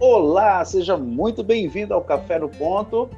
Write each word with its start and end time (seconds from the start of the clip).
Olá, 0.00 0.64
seja 0.64 0.96
muito 0.96 1.42
bem-vindo 1.42 1.92
ao 1.92 2.04
Café 2.04 2.38
no 2.38 2.48
Ponto, 2.48 3.10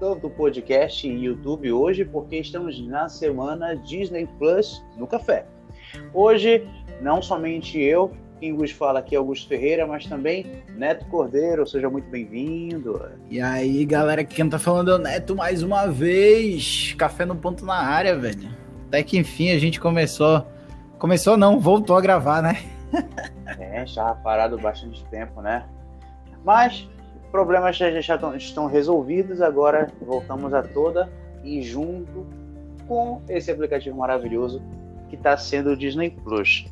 tanto 0.00 0.28
podcast 0.28 1.06
e 1.06 1.24
YouTube 1.24 1.70
hoje, 1.70 2.04
porque 2.04 2.38
estamos 2.38 2.84
na 2.84 3.08
semana 3.08 3.76
Disney 3.76 4.28
Plus 4.36 4.84
no 4.96 5.06
Café. 5.06 5.46
Hoje, 6.12 6.66
não 7.00 7.22
somente 7.22 7.78
eu, 7.80 8.10
quem 8.40 8.56
vos 8.56 8.72
fala 8.72 8.98
aqui 8.98 9.14
é 9.14 9.18
Augusto 9.18 9.46
Ferreira, 9.46 9.86
mas 9.86 10.06
também 10.06 10.64
Neto 10.74 11.06
Cordeiro, 11.06 11.64
seja 11.64 11.88
muito 11.88 12.10
bem-vindo. 12.10 13.00
E 13.30 13.40
aí, 13.40 13.84
galera, 13.84 14.24
quem 14.24 14.50
tá 14.50 14.58
falando 14.58 14.90
é 14.90 14.94
o 14.96 14.98
Neto 14.98 15.36
mais 15.36 15.62
uma 15.62 15.86
vez. 15.86 16.92
Café 16.98 17.24
no 17.24 17.36
ponto 17.36 17.64
na 17.64 17.76
área, 17.76 18.18
velho. 18.18 18.50
Até 18.88 19.00
que 19.04 19.16
enfim 19.16 19.52
a 19.52 19.58
gente 19.60 19.78
começou. 19.78 20.44
Começou 20.98 21.36
não, 21.36 21.60
voltou 21.60 21.96
a 21.96 22.00
gravar, 22.00 22.42
né? 22.42 22.56
é, 23.60 23.86
já 23.86 24.12
parado 24.12 24.58
bastante 24.58 25.04
tempo, 25.04 25.40
né? 25.40 25.64
Mas 26.46 26.88
problemas 27.30 27.76
já, 27.76 28.00
já 28.00 28.18
estão 28.36 28.66
resolvidos, 28.66 29.42
agora 29.42 29.92
voltamos 30.00 30.54
a 30.54 30.62
toda 30.62 31.12
e 31.44 31.60
junto 31.60 32.24
com 32.88 33.20
esse 33.28 33.50
aplicativo 33.50 33.98
maravilhoso 33.98 34.62
que 35.10 35.16
está 35.16 35.36
sendo 35.36 35.72
o 35.72 35.76
Disney 35.76 36.10
Plus 36.10 36.64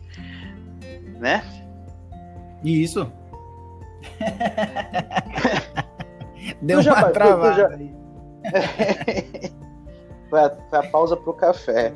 né? 1.25 1.43
Isso. 2.63 3.11
Deu 6.61 6.83
já, 6.83 6.93
uma 6.93 7.09
travada. 7.11 7.57
Já... 7.57 7.71
foi, 10.29 10.41
a, 10.41 10.51
foi 10.51 10.79
a 10.79 10.83
pausa 10.91 11.17
pro 11.17 11.33
café. 11.33 11.95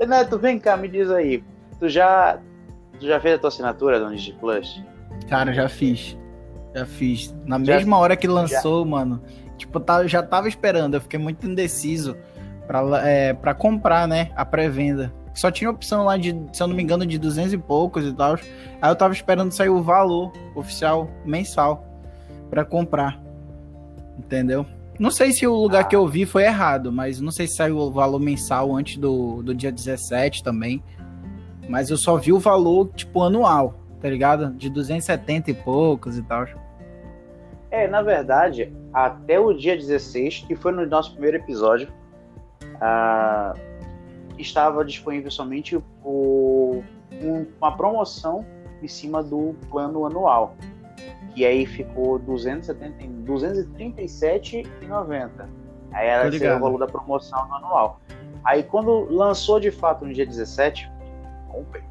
Neto, 0.06 0.38
vem 0.38 0.58
cá, 0.58 0.74
me 0.76 0.88
diz 0.88 1.10
aí. 1.10 1.44
Tu 1.78 1.90
já, 1.90 2.40
tu 3.00 3.06
já 3.06 3.18
fez 3.18 3.34
a 3.34 3.38
tua 3.38 3.48
assinatura 3.48 3.98
do 3.98 4.14
Disney 4.14 4.36
Plus? 4.38 4.82
Cara, 5.28 5.52
já 5.52 5.68
fiz. 5.68 6.16
Já 6.74 6.86
fiz. 6.86 7.34
Na 7.44 7.58
já, 7.58 7.76
mesma 7.76 7.98
hora 7.98 8.16
que 8.16 8.28
lançou, 8.28 8.84
já. 8.84 8.90
mano. 8.90 9.22
Tipo, 9.56 9.82
já 10.06 10.22
tava 10.22 10.48
esperando. 10.48 10.94
Eu 10.94 11.00
fiquei 11.00 11.18
muito 11.18 11.46
indeciso 11.46 12.16
pra, 12.66 12.82
é, 13.06 13.32
pra 13.32 13.54
comprar, 13.54 14.06
né? 14.06 14.30
A 14.36 14.44
pré-venda. 14.44 15.12
Só 15.34 15.50
tinha 15.50 15.70
opção 15.70 16.04
lá 16.04 16.16
de, 16.16 16.34
se 16.52 16.62
eu 16.62 16.66
não 16.66 16.74
me 16.74 16.82
engano, 16.82 17.06
de 17.06 17.18
200 17.18 17.52
e 17.52 17.58
poucos 17.58 18.04
e 18.04 18.12
tal. 18.12 18.34
Aí 18.80 18.90
eu 18.90 18.96
tava 18.96 19.12
esperando 19.12 19.52
sair 19.52 19.68
o 19.68 19.82
valor 19.82 20.32
oficial 20.54 21.08
mensal 21.24 21.84
para 22.48 22.64
comprar. 22.64 23.20
Entendeu? 24.18 24.66
Não 24.98 25.10
sei 25.10 25.32
se 25.32 25.46
o 25.46 25.54
lugar 25.54 25.88
que 25.88 25.96
eu 25.96 26.06
vi 26.06 26.26
foi 26.26 26.44
errado, 26.44 26.92
mas 26.92 27.20
não 27.20 27.30
sei 27.30 27.46
se 27.46 27.56
saiu 27.56 27.78
o 27.78 27.90
valor 27.90 28.18
mensal 28.18 28.76
antes 28.76 28.98
do, 28.98 29.42
do 29.42 29.54
dia 29.54 29.72
17 29.72 30.42
também. 30.42 30.82
Mas 31.70 31.88
eu 31.88 31.96
só 31.96 32.16
vi 32.16 32.32
o 32.32 32.40
valor, 32.40 32.90
tipo, 32.96 33.22
anual, 33.22 33.74
tá 34.00 34.08
ligado? 34.08 34.50
De 34.50 34.68
270 34.68 35.52
e 35.52 35.54
poucos 35.54 36.18
e 36.18 36.22
tal. 36.22 36.44
É, 37.70 37.86
na 37.86 38.02
verdade, 38.02 38.74
até 38.92 39.38
o 39.38 39.52
dia 39.52 39.76
16, 39.76 40.46
que 40.48 40.56
foi 40.56 40.72
no 40.72 40.84
nosso 40.84 41.12
primeiro 41.12 41.36
episódio, 41.36 41.88
uh, 42.64 43.56
estava 44.36 44.84
disponível 44.84 45.30
somente 45.30 45.78
por 46.02 46.82
uma 47.60 47.76
promoção 47.76 48.44
em 48.82 48.88
cima 48.88 49.22
do 49.22 49.54
plano 49.70 50.04
anual, 50.04 50.56
que 51.32 51.46
aí 51.46 51.64
ficou 51.66 52.18
270, 52.18 53.04
237,90. 53.24 55.30
Aí 55.92 56.08
era 56.08 56.56
o 56.56 56.60
valor 56.60 56.78
da 56.78 56.88
promoção 56.88 57.46
no 57.46 57.54
anual. 57.54 58.00
Aí 58.42 58.64
quando 58.64 59.06
lançou 59.08 59.60
de 59.60 59.70
fato 59.70 60.04
no 60.04 60.12
dia 60.12 60.26
17, 60.26 60.90
comprei. 61.50 61.84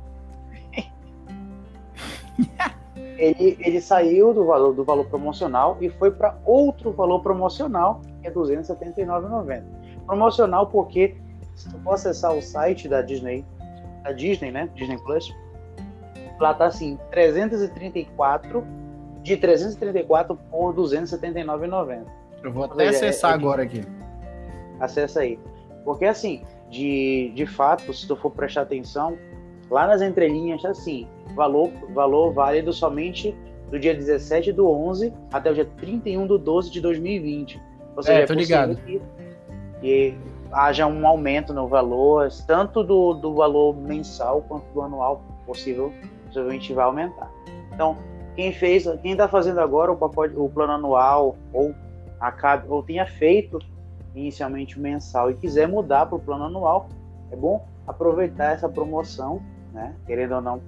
ele, 3.18 3.58
ele 3.60 3.82
saiu 3.82 4.34
do 4.34 4.46
valor 4.46 4.74
do 4.74 4.84
valor 4.84 5.06
promocional 5.06 5.78
e 5.82 5.90
foi 5.90 6.12
para 6.12 6.38
outro 6.46 6.92
valor 6.92 7.22
promocional, 7.22 8.02
que 8.22 8.28
é 8.28 8.32
279,90. 8.32 9.64
Promocional 10.06 10.68
porque 10.68 11.16
se 11.56 11.70
tu 11.70 11.78
for 11.80 11.94
acessar 11.94 12.34
o 12.34 12.42
site 12.42 12.88
da 12.88 13.02
Disney, 13.02 13.46
da 14.04 14.14
Disney, 14.14 14.52
né? 14.52 14.70
Disney 14.76 14.98
Plus, 15.04 15.36
lá 16.40 16.54
tá 16.54 16.68
assim, 16.68 16.98
334 17.12 18.66
de 19.22 19.36
334 19.36 20.36
por 20.50 20.74
279,90. 20.74 22.06
Eu 22.42 22.54
vou 22.54 22.64
até 22.64 22.92
seja, 22.92 23.08
acessar 23.08 23.32
é, 23.32 23.34
é, 23.34 23.38
agora 23.38 23.64
aqui. 23.64 23.84
Acessa 24.80 25.20
aí. 25.20 25.38
Porque 25.84 26.06
assim, 26.06 26.44
de, 26.70 27.32
de 27.36 27.46
fato, 27.46 27.94
se 27.94 28.08
tu 28.08 28.16
for 28.16 28.32
prestar 28.32 28.62
atenção, 28.62 29.18
lá 29.70 29.88
nas 29.88 30.02
entrelinhas 30.02 30.64
assim, 30.66 31.08
valor, 31.36 31.70
valor 31.94 32.34
válido 32.34 32.74
somente 32.74 33.36
do 33.70 33.80
dia 33.80 33.94
17 33.94 34.52
do 34.52 34.68
11 34.70 35.14
até 35.32 35.52
o 35.52 35.54
dia 35.54 35.66
31 35.78 36.28
do 36.28 36.38
12 36.38 36.72
de 36.72 36.82
2020. 36.82 37.62
Ou 37.96 38.04
seja, 38.04 38.20
é, 38.20 38.26
tô 38.26 38.34
é 38.34 38.36
ligado. 38.36 38.76
Que, 38.78 39.02
que 39.82 40.18
haja 40.52 40.88
um 40.88 41.06
aumento 41.06 41.54
no 41.54 41.68
valor, 41.68 42.28
tanto 42.48 42.84
do, 42.84 43.14
do 43.14 43.34
valor 43.36 43.76
mensal 43.76 44.44
quanto 44.48 44.66
do 44.74 44.82
anual 44.82 45.22
possível, 45.46 45.94
possivelmente 46.26 46.74
vai 46.74 46.86
aumentar. 46.86 47.30
Então, 47.74 47.98
quem 48.36 48.52
fez, 48.52 48.86
quem 49.02 49.12
está 49.12 49.28
fazendo 49.28 49.60
agora 49.60 49.92
o, 49.92 49.98
pacote, 49.98 50.34
o 50.36 50.50
plano 50.50 50.74
anual 50.74 51.36
ou 51.54 51.76
acabe 52.20 52.66
ou 52.70 52.82
tenha 52.82 53.06
feito 53.06 53.60
inicialmente 54.16 54.78
o 54.78 54.82
mensal 54.82 55.30
e 55.30 55.36
quiser 55.36 55.68
mudar 55.68 56.06
para 56.08 56.16
o 56.16 56.20
plano 56.20 56.46
anual, 56.46 56.90
é 57.32 57.36
bom 57.36 57.66
aproveitar 57.88 58.54
essa 58.54 58.68
promoção, 58.68 59.42
né? 59.74 59.96
Querendo 60.06 60.36
ou 60.36 60.42
não, 60.42 60.62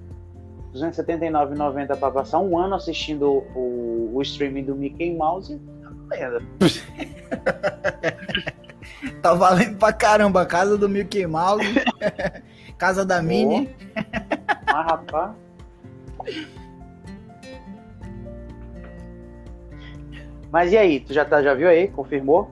R$ 0.74 0.80
279,90 0.80 1.96
para 1.96 2.10
passar 2.10 2.38
um 2.38 2.58
ano 2.58 2.74
assistindo 2.74 3.44
o, 3.54 4.10
o 4.14 4.22
streaming 4.22 4.64
do 4.64 4.74
Mickey 4.74 5.14
Mouse, 5.14 5.60
tá 9.22 9.34
valendo. 9.34 9.78
Pra 9.78 9.92
caramba. 9.92 10.46
Casa 10.46 10.76
do 10.76 10.88
Mickey 10.88 11.24
Mouse. 11.26 11.64
casa 12.78 13.04
da 13.04 13.22
Minnie. 13.22 13.74
Mas, 14.66 14.86
rapaz. 14.86 15.32
Mas 20.50 20.72
e 20.72 20.76
aí, 20.76 20.98
tu 21.00 21.14
já, 21.14 21.24
tá, 21.24 21.42
já 21.42 21.54
viu 21.54 21.68
aí? 21.68 21.88
Confirmou? 21.88 22.50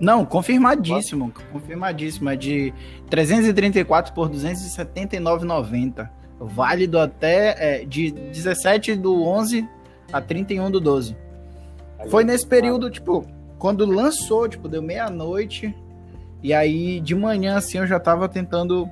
Não, 0.00 0.24
confirmadíssimo. 0.24 1.32
Confirmadíssimo. 1.52 2.28
É 2.28 2.36
de 2.36 2.72
334 3.08 4.12
por 4.12 4.28
279,90. 4.28 6.08
Válido 6.38 6.98
até 6.98 7.80
é, 7.80 7.84
de 7.84 8.10
17 8.10 8.94
do 8.96 9.22
11 9.24 9.66
a 10.12 10.20
31 10.20 10.70
do 10.70 10.80
12. 10.80 11.16
Foi 12.08 12.24
nesse 12.24 12.46
período, 12.46 12.90
tipo, 12.90 13.24
quando 13.58 13.86
lançou, 13.86 14.48
tipo, 14.48 14.68
deu 14.68 14.82
meia-noite. 14.82 15.74
E 16.42 16.52
aí, 16.52 17.00
de 17.00 17.14
manhã, 17.14 17.56
assim, 17.56 17.78
eu 17.78 17.86
já 17.86 17.98
tava 17.98 18.28
tentando. 18.28 18.88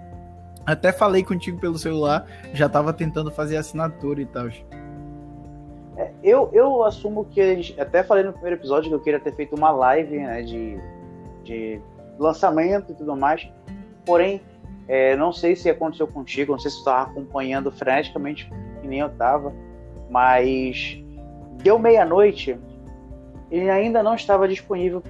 Até 0.65 0.91
falei 0.91 1.23
contigo 1.23 1.61
pelo 1.61 1.77
celular, 1.77 2.27
já 2.55 2.69
tava 2.69 2.93
tentando 2.93 3.31
fazer 3.31 3.59
assinatura 3.59 4.23
e 4.23 4.27
tal. 4.27 4.49
É, 5.97 6.11
eu, 6.23 6.49
eu 6.53 6.83
assumo 6.83 7.27
que. 7.27 7.75
Até 7.79 8.03
falei 8.03 8.25
no 8.25 8.33
primeiro 8.33 8.57
episódio 8.57 8.89
que 8.89 8.95
eu 8.95 9.01
queria 9.01 9.21
ter 9.21 9.35
feito 9.35 9.55
uma 9.55 9.71
live 9.71 10.17
né, 10.17 10.43
de, 10.43 10.79
de 11.45 11.81
lançamento 12.19 12.93
e 12.93 12.95
tudo 12.95 13.15
mais. 13.17 13.49
Porém, 14.05 14.41
é, 14.89 15.17
não 15.17 15.33
sei 15.33 15.57
se 15.57 15.71
aconteceu 15.71 16.07
contigo, 16.07 16.53
não 16.53 16.59
sei 16.59 16.71
se 16.71 16.79
tu 16.79 16.81
estava 16.81 17.11
acompanhando 17.11 17.71
freneticamente, 17.71 18.51
que 18.81 18.89
nem 18.89 19.01
eu 19.01 19.09
tava, 19.11 19.53
mas 20.11 20.99
deu 21.63 21.79
meia-noite, 21.79 22.59
ele 23.51 23.71
ainda 23.71 24.03
não 24.03 24.15
estava 24.15 24.47
disponível 24.49 25.03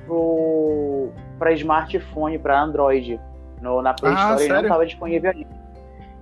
para 1.39 1.53
smartphone, 1.53 2.39
para 2.39 2.61
Android. 2.61 3.21
No, 3.61 3.81
na 3.81 3.95
Play 3.95 4.13
ah, 4.13 4.17
Store 4.17 4.39
sério? 4.39 4.45
ele 4.45 4.55
não 4.55 4.63
estava 4.63 4.87
disponível 4.87 5.31
ainda. 5.31 5.65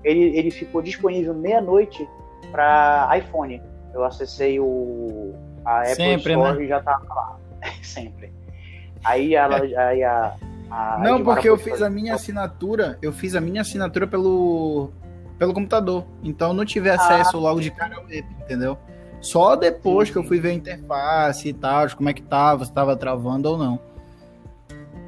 Ele, 0.05 0.39
ele 0.39 0.51
ficou 0.51 0.81
disponível 0.83 1.35
meia-noite 1.35 2.09
para 2.51 3.11
iPhone. 3.19 3.61
Eu 3.93 4.05
acessei 4.05 4.59
o, 4.61 5.35
a 5.65 5.81
Apple 5.81 5.95
Sempre, 5.95 6.33
Store 6.33 6.59
né? 6.59 6.65
e 6.65 6.69
já 6.69 6.79
estava 6.79 7.15
lá. 7.15 7.39
Sempre. 7.83 8.33
Aí, 9.05 9.35
ela, 9.35 9.57
aí 9.57 10.03
a, 10.03 10.37
a 10.71 10.99
Não, 10.99 11.23
porque 11.23 11.49
eu 11.49 11.59
fiz 11.59 11.83
a 11.83 11.91
minha 11.91 12.15
assinatura, 12.15 12.99
eu 13.03 13.13
fiz 13.13 13.35
a 13.35 13.41
minha 13.41 13.63
assinatura 13.63 14.07
pelo, 14.07 14.91
pelo 15.39 15.53
computador. 15.53 16.05
Então 16.23 16.53
não 16.53 16.65
tive 16.65 16.89
acesso 16.91 17.37
ah. 17.37 17.41
logo 17.41 17.61
de 17.61 17.71
cara 17.71 17.97
ao 17.97 18.05
entendeu? 18.11 18.79
Só 19.21 19.55
depois 19.55 20.09
sim, 20.09 20.13
que 20.13 20.19
eu 20.19 20.25
fui 20.25 20.41
ver 20.41 20.51
a 20.51 20.55
interface 20.55 21.49
e 21.49 21.53
tal, 21.53 21.89
como 21.97 22.09
é 22.09 22.13
que 22.13 22.23
tava, 22.23 22.65
se 22.65 22.71
estava 22.71 22.97
travando 22.97 23.51
ou 23.51 23.57
não. 23.57 23.79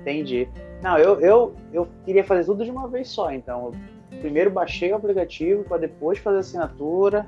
Entendi. 0.00 0.48
Não, 0.82 0.98
eu, 0.98 1.20
eu, 1.20 1.54
eu 1.72 1.88
queria 2.04 2.22
fazer 2.22 2.44
tudo 2.44 2.64
de 2.64 2.70
uma 2.70 2.86
vez 2.86 3.08
só, 3.08 3.32
então. 3.32 3.72
Eu 4.12 4.18
primeiro 4.20 4.50
baixei 4.50 4.92
o 4.92 4.96
aplicativo 4.96 5.64
para 5.64 5.78
depois 5.78 6.18
fazer 6.18 6.36
a 6.36 6.40
assinatura. 6.40 7.26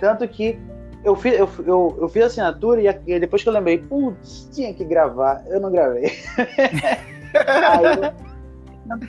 Tanto 0.00 0.26
que 0.26 0.58
eu 1.04 1.16
fiz, 1.16 1.38
eu, 1.38 1.48
eu, 1.66 1.98
eu 2.00 2.08
fiz 2.08 2.22
a 2.22 2.26
assinatura 2.26 2.80
e, 3.06 3.20
depois 3.20 3.42
que 3.42 3.48
eu 3.48 3.52
lembrei, 3.52 3.78
putz, 3.78 4.48
tinha 4.52 4.72
que 4.72 4.84
gravar, 4.84 5.44
eu 5.48 5.60
não 5.60 5.70
gravei. 5.70 6.12
Aí, 7.34 8.12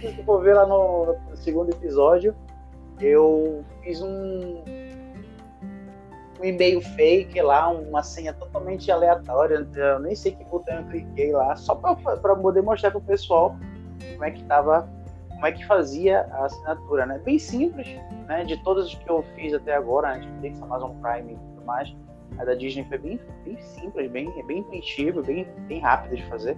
eu 0.03 0.23
for 0.23 0.41
ver 0.41 0.55
lá 0.55 0.65
no, 0.65 1.15
no 1.29 1.37
segundo 1.37 1.69
episódio, 1.71 2.35
eu 2.99 3.63
fiz 3.83 4.01
um, 4.01 4.63
um 6.39 6.43
e-mail 6.43 6.81
fake 6.81 7.39
lá, 7.41 7.69
uma 7.69 8.01
senha 8.01 8.33
totalmente 8.33 8.91
aleatória. 8.91 9.67
Eu 9.75 9.99
nem 9.99 10.15
sei 10.15 10.31
que 10.31 10.43
botão 10.45 10.75
eu 10.75 10.83
cliquei 10.85 11.31
lá, 11.31 11.55
só 11.55 11.75
para 11.75 12.35
poder 12.35 12.61
mostrar 12.61 12.91
para 12.91 12.99
o 12.99 13.01
pessoal 13.01 13.55
como 14.13 14.25
é 14.25 14.31
que 14.31 14.43
tava, 14.45 14.89
como 15.29 15.45
é 15.45 15.51
que 15.51 15.65
fazia 15.65 16.21
a 16.31 16.45
assinatura, 16.45 17.05
né? 17.05 17.19
Bem 17.23 17.37
simples, 17.37 17.87
né? 18.27 18.43
De 18.45 18.57
todas 18.63 18.93
que 18.93 19.09
eu 19.09 19.23
fiz 19.35 19.53
até 19.53 19.75
agora, 19.75 20.15
Netflix, 20.15 20.61
Amazon 20.61 20.91
Prime 21.01 21.33
e 21.33 21.52
tudo 21.63 21.65
mais, 21.65 21.95
a 22.37 22.45
da 22.45 22.53
Disney 22.53 22.85
foi 22.85 22.97
bem, 22.97 23.19
bem 23.45 23.57
simples, 23.57 24.11
bem, 24.11 24.31
bem 24.45 24.59
intuitivo, 24.59 25.23
bem, 25.23 25.47
bem 25.67 25.79
rápido 25.79 26.17
de 26.17 26.23
fazer. 26.25 26.57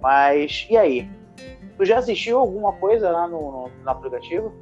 Mas, 0.00 0.66
e 0.70 0.76
aí? 0.76 1.10
Tu 1.76 1.84
já 1.84 1.98
assistiu 1.98 2.38
alguma 2.38 2.72
coisa 2.72 3.10
lá 3.10 3.28
no, 3.28 3.40
no, 3.40 3.70
no 3.82 3.90
aplicativo? 3.90 4.52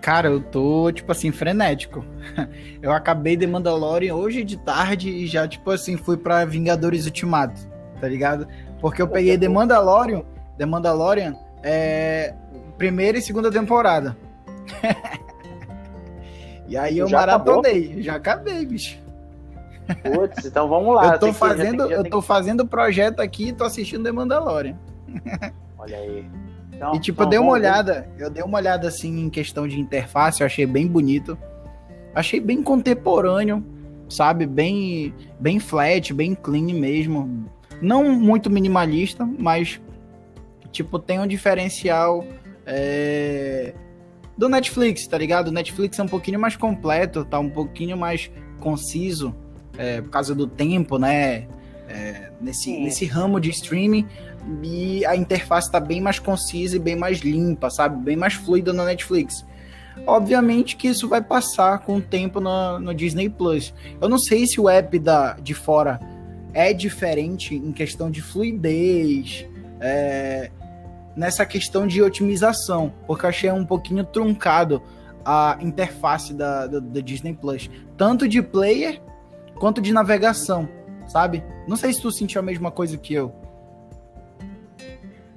Cara, 0.00 0.28
eu 0.28 0.42
tô, 0.42 0.90
tipo 0.92 1.12
assim, 1.12 1.30
frenético. 1.30 2.04
Eu 2.80 2.90
acabei 2.90 3.36
de 3.36 3.46
Mandalorian 3.46 4.14
hoje 4.14 4.42
de 4.42 4.56
tarde 4.56 5.10
e 5.10 5.26
já, 5.26 5.46
tipo 5.46 5.70
assim, 5.70 5.98
fui 5.98 6.16
pra 6.16 6.46
Vingadores 6.46 7.04
Ultimato, 7.04 7.60
tá 8.00 8.08
ligado? 8.08 8.48
Porque 8.80 9.02
eu 9.02 9.06
peguei 9.06 9.36
The 9.36 9.46
Mandalorian, 9.46 10.22
The 10.56 10.64
Mandalorian, 10.64 11.36
é, 11.62 12.34
primeira 12.78 13.18
e 13.18 13.22
segunda 13.22 13.52
temporada. 13.52 14.16
e 16.70 16.76
aí 16.76 16.98
eu 16.98 17.08
já 17.08 17.18
maratonei, 17.18 17.86
acabou? 17.86 18.02
já 18.02 18.14
acabei, 18.14 18.64
bicho. 18.64 18.96
Putz, 20.04 20.44
então 20.44 20.68
vamos 20.68 20.94
lá. 20.94 21.14
Eu 21.14 21.18
tô 21.18 21.32
fazendo, 21.32 21.88
tem, 21.88 21.96
eu 21.96 22.04
tô 22.04 22.22
fazendo 22.22 22.64
projeto 22.64 23.18
aqui 23.18 23.48
e 23.48 23.52
tô 23.52 23.64
assistindo 23.64 24.04
The 24.04 24.12
Mandalorian. 24.12 24.78
Olha 25.76 25.96
aí. 25.96 26.24
Então, 26.72 26.94
e 26.94 27.00
tipo, 27.00 27.22
então, 27.22 27.26
eu 27.26 27.30
dei 27.30 27.38
uma 27.40 27.50
olhada, 27.50 28.08
ver. 28.16 28.24
eu 28.24 28.30
dei 28.30 28.42
uma 28.44 28.56
olhada 28.56 28.86
assim 28.86 29.24
em 29.24 29.28
questão 29.28 29.66
de 29.66 29.80
interface, 29.80 30.42
eu 30.42 30.46
achei 30.46 30.64
bem 30.64 30.86
bonito. 30.86 31.36
Achei 32.14 32.38
bem 32.38 32.62
contemporâneo, 32.62 33.64
sabe? 34.08 34.46
Bem, 34.46 35.12
bem 35.40 35.58
flat, 35.58 36.14
bem 36.14 36.36
clean 36.36 36.72
mesmo. 36.72 37.50
Não 37.82 38.04
muito 38.14 38.48
minimalista, 38.48 39.28
mas 39.38 39.80
tipo, 40.70 41.00
tem 41.00 41.18
um 41.18 41.26
diferencial 41.26 42.24
é, 42.64 43.74
do 44.40 44.48
Netflix, 44.48 45.06
tá 45.06 45.18
ligado? 45.18 45.48
O 45.48 45.52
Netflix 45.52 45.98
é 45.98 46.02
um 46.02 46.08
pouquinho 46.08 46.40
mais 46.40 46.56
completo, 46.56 47.26
tá 47.26 47.38
um 47.38 47.50
pouquinho 47.50 47.94
mais 47.94 48.30
conciso, 48.58 49.36
é, 49.76 50.00
por 50.00 50.08
causa 50.08 50.34
do 50.34 50.46
tempo, 50.46 50.96
né? 50.96 51.46
É, 51.86 52.30
nesse, 52.40 52.74
nesse 52.78 53.04
ramo 53.04 53.38
de 53.38 53.50
streaming 53.50 54.06
e 54.62 55.04
a 55.04 55.14
interface 55.14 55.68
está 55.68 55.78
bem 55.78 56.00
mais 56.00 56.18
concisa 56.18 56.76
e 56.76 56.78
bem 56.78 56.96
mais 56.96 57.18
limpa, 57.18 57.68
sabe? 57.68 58.02
Bem 58.02 58.16
mais 58.16 58.32
fluida 58.32 58.72
na 58.72 58.86
Netflix. 58.86 59.44
Obviamente 60.06 60.74
que 60.74 60.88
isso 60.88 61.06
vai 61.06 61.20
passar 61.20 61.80
com 61.80 61.96
o 61.96 62.00
tempo 62.00 62.40
no, 62.40 62.78
no 62.78 62.94
Disney 62.94 63.28
Plus. 63.28 63.74
Eu 64.00 64.08
não 64.08 64.18
sei 64.18 64.46
se 64.46 64.58
o 64.58 64.70
app 64.70 64.98
da, 64.98 65.34
de 65.34 65.52
fora 65.52 66.00
é 66.54 66.72
diferente 66.72 67.54
em 67.54 67.72
questão 67.72 68.10
de 68.10 68.22
fluidez, 68.22 69.44
é, 69.80 70.50
nessa 71.16 71.44
questão 71.44 71.86
de 71.86 72.02
otimização, 72.02 72.92
porque 73.06 73.24
eu 73.24 73.30
achei 73.30 73.50
um 73.50 73.64
pouquinho 73.64 74.04
truncado 74.04 74.82
a 75.24 75.58
interface 75.60 76.32
da, 76.32 76.66
da, 76.66 76.78
da 76.78 77.00
Disney 77.00 77.34
Plus, 77.34 77.70
tanto 77.96 78.26
de 78.26 78.40
player 78.42 79.00
quanto 79.58 79.80
de 79.80 79.92
navegação, 79.92 80.68
sabe? 81.06 81.44
Não 81.68 81.76
sei 81.76 81.92
se 81.92 82.00
tu 82.00 82.10
sentiu 82.10 82.40
a 82.40 82.44
mesma 82.44 82.70
coisa 82.70 82.96
que 82.96 83.14
eu. 83.14 83.32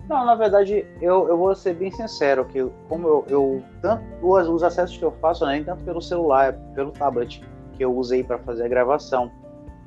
Não, 0.07 0.25
na 0.25 0.35
verdade, 0.35 0.85
eu, 1.01 1.27
eu 1.27 1.37
vou 1.37 1.55
ser 1.55 1.75
bem 1.75 1.89
sincero, 1.91 2.45
que 2.45 2.63
como 2.89 3.07
eu, 3.07 3.25
eu 3.29 3.63
tanto 3.81 4.03
os, 4.21 4.47
os 4.47 4.63
acessos 4.63 4.97
que 4.97 5.03
eu 5.03 5.11
faço, 5.13 5.45
né, 5.45 5.63
tanto 5.65 5.83
pelo 5.83 6.01
celular, 6.01 6.53
pelo 6.75 6.91
tablet 6.91 7.41
que 7.73 7.83
eu 7.83 7.95
usei 7.95 8.23
para 8.23 8.37
fazer 8.39 8.65
a 8.65 8.67
gravação. 8.67 9.31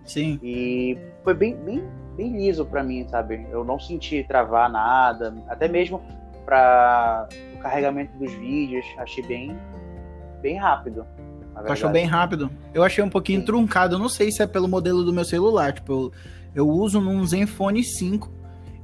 Sim. 0.04 0.38
E 0.42 0.98
foi 1.26 1.34
bem, 1.34 1.56
bem, 1.56 1.82
bem 2.16 2.36
liso 2.36 2.64
para 2.64 2.84
mim, 2.84 3.04
sabe? 3.08 3.48
Eu 3.50 3.64
não 3.64 3.80
senti 3.80 4.22
travar 4.22 4.70
nada, 4.70 5.34
até 5.48 5.66
mesmo 5.66 6.00
para 6.44 7.26
o 7.52 7.58
carregamento 7.58 8.16
dos 8.16 8.32
vídeos, 8.34 8.86
achei 8.96 9.26
bem, 9.26 9.58
bem 10.40 10.56
rápido. 10.56 11.04
Achou 11.52 11.90
bem 11.90 12.04
rápido? 12.06 12.48
Eu 12.72 12.84
achei 12.84 13.02
um 13.02 13.10
pouquinho 13.10 13.40
Sim. 13.40 13.46
truncado, 13.46 13.96
eu 13.96 13.98
não 13.98 14.08
sei 14.08 14.30
se 14.30 14.40
é 14.40 14.46
pelo 14.46 14.68
modelo 14.68 15.02
do 15.02 15.12
meu 15.12 15.24
celular, 15.24 15.72
tipo, 15.72 15.92
eu, 15.92 16.12
eu 16.54 16.68
uso 16.68 17.00
num 17.00 17.26
Zenfone 17.26 17.82
5 17.82 18.30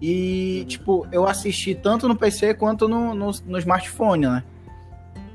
e, 0.00 0.64
tipo, 0.66 1.06
eu 1.12 1.28
assisti 1.28 1.76
tanto 1.76 2.08
no 2.08 2.16
PC 2.16 2.54
quanto 2.54 2.88
no, 2.88 3.14
no, 3.14 3.30
no 3.46 3.58
smartphone, 3.58 4.26
né? 4.26 4.42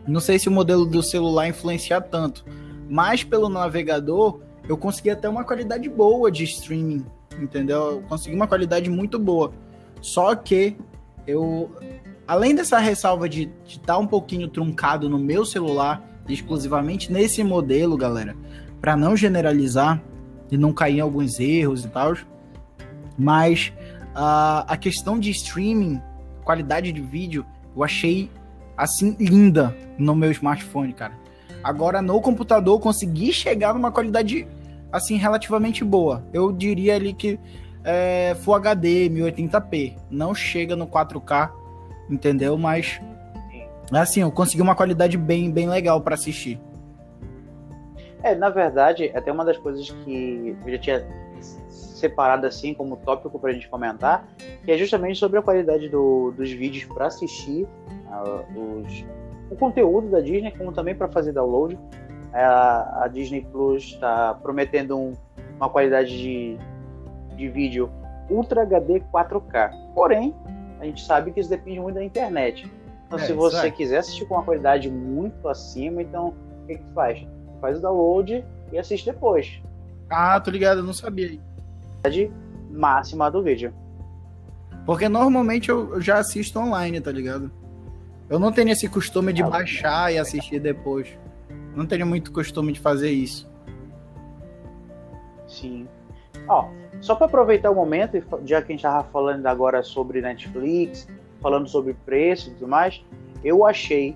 Não 0.06 0.19
sei 0.19 0.38
se 0.38 0.50
o 0.50 0.51
modelo 0.51 0.86
do 0.86 1.01
celular 1.01 1.48
influencia 1.48 2.01
tanto, 2.01 2.44
mas 2.89 3.24
pelo 3.24 3.48
navegador 3.48 4.42
eu 4.68 4.78
consegui 4.78 5.10
até 5.10 5.30
uma 5.30 5.44
qualidade 5.44 5.88
boa 5.90 6.31
de 6.31 6.44
streaming, 6.44 7.06
entendeu? 7.40 7.92
Eu 7.92 8.02
consegui 8.04 8.36
uma 8.36 8.48
qualidade 8.48 8.90
muito 8.90 9.18
boa. 9.18 9.52
Só 10.02 10.36
que 10.36 10.75
eu, 11.25 11.72
além 12.28 12.54
dessa 12.54 12.78
ressalva 12.78 13.28
de 13.28 13.50
estar 13.66 13.94
tá 13.94 13.98
um 13.98 14.08
pouquinho 14.08 14.48
truncado 14.48 15.10
no 15.10 15.18
meu 15.18 15.46
celular, 15.46 16.04
exclusivamente 16.28 17.12
nesse 17.12 17.44
modelo, 17.44 17.98
galera, 17.98 18.36
para 18.81 18.96
não 18.96 19.16
generalizar 19.16 20.02
e 20.52 20.58
não 20.58 20.74
cair 20.74 20.98
em 20.98 21.02
alguns 21.02 21.40
erros 21.40 21.86
e 21.86 21.90
tal, 21.90 22.16
mas 23.18 23.74
a, 24.13 24.66
a 24.74 24.78
questão 24.78 25.20
de 25.20 25.31
streaming, 25.31 26.02
qualidade 26.44 26.92
de 26.92 27.02
vídeo, 27.02 27.46
eu 27.75 27.84
achei 27.84 28.30
assim 28.75 29.16
linda 29.20 29.75
no 29.98 30.16
meu 30.16 30.31
smartphone, 30.31 30.94
cara. 30.94 31.13
Agora 31.63 32.02
no 32.02 32.22
computador 32.22 32.80
consegui 32.80 33.34
chegar 33.34 33.74
numa 33.74 33.92
qualidade 33.92 34.48
assim 34.92 35.18
relativamente 35.18 35.84
boa. 35.84 36.24
Eu 36.34 36.51
diria 36.51 36.95
ali 36.95 37.13
que 37.13 37.39
é, 37.84 38.36
Full 38.42 38.56
HD 38.56 39.10
1080p, 39.10 39.95
não 40.10 40.34
chega 40.34 40.75
no 40.75 40.88
4K, 40.88 41.51
entendeu? 42.10 42.57
Mas 42.57 43.00
assim, 43.92 44.22
eu 44.22 44.31
consegui 44.31 44.62
uma 44.62 44.75
qualidade 44.75 45.18
bem 45.18 45.50
bem 45.51 45.69
legal 45.69 46.01
para 46.01 46.16
assistir. 46.16 46.60
É, 48.24 48.36
na 48.36 48.50
verdade, 48.50 49.12
até 49.16 49.31
uma 49.31 49.45
das 49.45 49.57
coisas 49.57 49.89
que 49.89 50.56
eu 50.66 50.72
já 50.72 50.78
tinha 50.80 51.07
separado 51.98 52.45
assim 52.45 52.74
como 52.74 52.98
tópico 52.98 53.39
para 53.39 53.51
a 53.51 53.54
gente 53.54 53.68
comentar, 53.68 54.28
que 54.63 54.72
é 54.72 54.78
justamente 54.78 55.18
sobre 55.18 55.39
a 55.39 55.42
qualidade 55.42 55.89
do, 55.89 56.31
dos 56.31 56.51
vídeos 56.51 56.86
para 56.86 57.07
assistir 57.07 57.63
uh, 57.63 58.60
os, 58.60 59.06
o 59.50 59.56
conteúdo 59.56 60.10
da 60.10 60.20
Disney, 60.20 60.51
como 60.51 60.72
também 60.72 60.96
para 60.96 61.08
fazer 61.08 61.32
download. 61.32 61.77
A, 62.34 63.03
a 63.03 63.07
Disney 63.07 63.46
Plus 63.51 63.84
está 63.84 64.34
prometendo 64.36 64.98
um, 64.98 65.13
uma 65.55 65.69
qualidade 65.69 66.10
de, 66.10 66.57
de 67.36 67.50
vídeo 67.50 67.89
Ultra 68.29 68.63
HD 68.63 69.01
4K. 69.13 69.72
Porém, 69.93 70.36
a 70.79 70.86
gente 70.86 71.03
sabe 71.03 71.31
que 71.31 71.39
isso 71.39 71.50
depende 71.50 71.79
muito 71.79 71.96
da 71.96 72.03
internet. 72.03 72.69
Então, 73.07 73.17
é, 73.17 73.22
se 73.22 73.34
você 73.34 73.72
quiser 73.72 74.00
assistir 74.00 74.25
com 74.25 74.36
uma 74.36 74.43
qualidade 74.43 74.89
muito 74.89 75.48
acima, 75.48 76.01
então 76.01 76.34
o 76.63 76.67
que, 76.67 76.75
que 76.75 76.93
faz? 76.93 77.25
Faz 77.62 77.77
o 77.77 77.81
download 77.81 78.46
e 78.72 78.77
assiste 78.77 79.05
depois. 79.05 79.62
Ah, 80.10 80.39
tô 80.39 80.51
ligado, 80.51 80.79
eu 80.79 80.84
não 80.84 80.93
sabia 80.93 81.39
máxima 82.69 83.29
do 83.29 83.41
vídeo. 83.41 83.74
Porque 84.86 85.10
normalmente 85.10 85.69
eu, 85.69 86.00
já 86.00 86.19
assisto 86.19 86.60
online, 86.60 87.01
tá 87.01 87.12
ligado? 87.12 87.51
Eu 88.29 88.39
não 88.39 88.51
tenho 88.51 88.69
esse 88.69 88.88
costume 88.88 89.34
de 89.34 89.43
baixar 89.43 90.13
e 90.13 90.17
assistir 90.17 90.60
depois. 90.60 91.07
Não 91.77 91.86
tenho 91.86 92.07
muito 92.07 92.31
costume 92.31 92.74
de 92.74 92.79
fazer 92.79 93.12
isso. 93.12 93.48
Sim. 95.48 95.88
Ó, 96.50 96.69
só 97.00 97.13
para 97.13 97.27
aproveitar 97.27 97.69
o 97.69 97.75
momento, 97.75 98.17
já 98.46 98.63
que 98.63 98.72
a 98.72 98.75
gente 98.75 98.81
tava 98.81 99.03
falando 99.10 99.46
agora 99.46 99.84
sobre 99.84 100.19
Netflix, 100.19 101.07
falando 101.39 101.67
sobre 101.67 101.93
preço 101.93 102.50
e 102.50 102.53
tudo 102.53 102.67
mais, 102.67 103.05
eu 103.43 103.63
achei, 103.63 104.15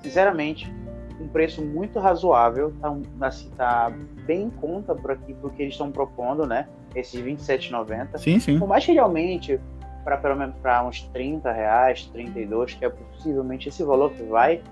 sinceramente, 0.00 0.72
um 1.20 1.26
preço 1.26 1.60
muito 1.62 1.98
razoável, 1.98 2.72
tá, 2.80 2.96
assim, 3.22 3.50
tá 3.56 3.92
bem 4.24 4.42
em 4.42 4.50
conta 4.50 4.94
para 4.94 5.16
que 5.16 5.34
eles 5.58 5.74
estão 5.74 5.90
propondo, 5.90 6.46
né? 6.46 6.68
Esses 6.94 7.20
27,90. 7.20 8.18
Sim, 8.18 8.38
sim. 8.38 8.56
Por 8.56 8.68
mais 8.68 8.86
que 8.86 8.92
realmente, 8.92 9.58
para 10.04 10.16
pelo 10.16 10.36
menos 10.36 10.54
para 10.62 10.84
uns 10.84 11.02
30 11.12 11.50
reais, 11.50 12.04
32, 12.12 12.74
que 12.74 12.84
é 12.84 12.88
possivelmente 12.88 13.68
esse 13.68 13.82
valor 13.82 14.12
que 14.12 14.22
vai 14.22 14.62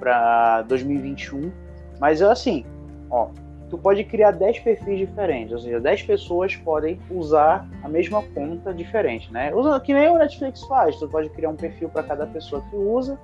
para 0.00 0.62
2021. 0.62 1.62
Mas 2.04 2.20
eu 2.20 2.30
assim, 2.30 2.66
ó, 3.10 3.28
tu 3.70 3.78
pode 3.78 4.04
criar 4.04 4.32
10 4.32 4.58
perfis 4.58 4.98
diferentes, 4.98 5.54
ou 5.54 5.58
seja, 5.58 5.80
10 5.80 6.02
pessoas 6.02 6.54
podem 6.54 7.00
usar 7.10 7.66
a 7.82 7.88
mesma 7.88 8.22
conta 8.34 8.74
diferente, 8.74 9.32
né? 9.32 9.54
Usa, 9.54 9.80
que 9.80 9.94
nem 9.94 10.10
o 10.10 10.18
Netflix 10.18 10.62
faz, 10.64 10.96
tu 10.98 11.08
pode 11.08 11.30
criar 11.30 11.48
um 11.48 11.56
perfil 11.56 11.88
para 11.88 12.02
cada 12.02 12.26
pessoa 12.26 12.62
que 12.68 12.76
usa 12.76 13.18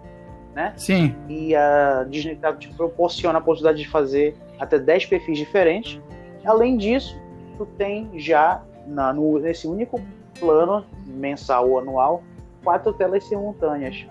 né? 0.54 0.72
Sim. 0.78 1.14
E 1.28 1.54
a 1.54 2.06
Disney 2.08 2.38
te 2.58 2.68
proporciona 2.70 3.38
a 3.38 3.42
possibilidade 3.42 3.84
de 3.84 3.88
fazer 3.90 4.34
até 4.58 4.78
10 4.78 5.04
perfis 5.04 5.36
diferentes. 5.36 6.00
Além 6.42 6.78
disso, 6.78 7.14
tu 7.58 7.66
tem 7.76 8.08
já 8.18 8.62
na, 8.86 9.12
no, 9.12 9.38
nesse 9.38 9.68
único 9.68 10.00
plano 10.40 10.86
mensal 11.06 11.68
ou 11.68 11.78
anual 11.80 12.22
quatro 12.64 12.94
telas 12.94 13.24
simultâneas. 13.24 14.06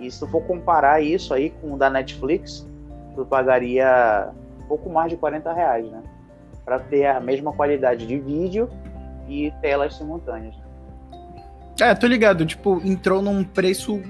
E 0.00 0.10
se 0.10 0.18
tu 0.18 0.26
for 0.28 0.40
comparar 0.44 1.02
isso 1.02 1.34
aí 1.34 1.50
com 1.60 1.74
o 1.74 1.76
da 1.76 1.90
Netflix, 1.90 2.66
tu 3.14 3.24
pagaria 3.24 4.30
pouco 4.68 4.90
mais 4.90 5.10
de 5.10 5.16
40 5.16 5.52
reais, 5.52 5.90
né? 5.90 6.02
Para 6.64 6.78
ter 6.78 7.06
a 7.06 7.20
mesma 7.20 7.52
qualidade 7.52 8.06
de 8.06 8.18
vídeo 8.18 8.68
e 9.28 9.52
telas 9.60 9.96
simultâneas. 9.96 10.54
É, 11.80 11.94
tô 11.94 12.06
ligado. 12.06 12.46
Tipo, 12.46 12.80
entrou 12.84 13.20
num 13.20 13.44
preço 13.44 14.00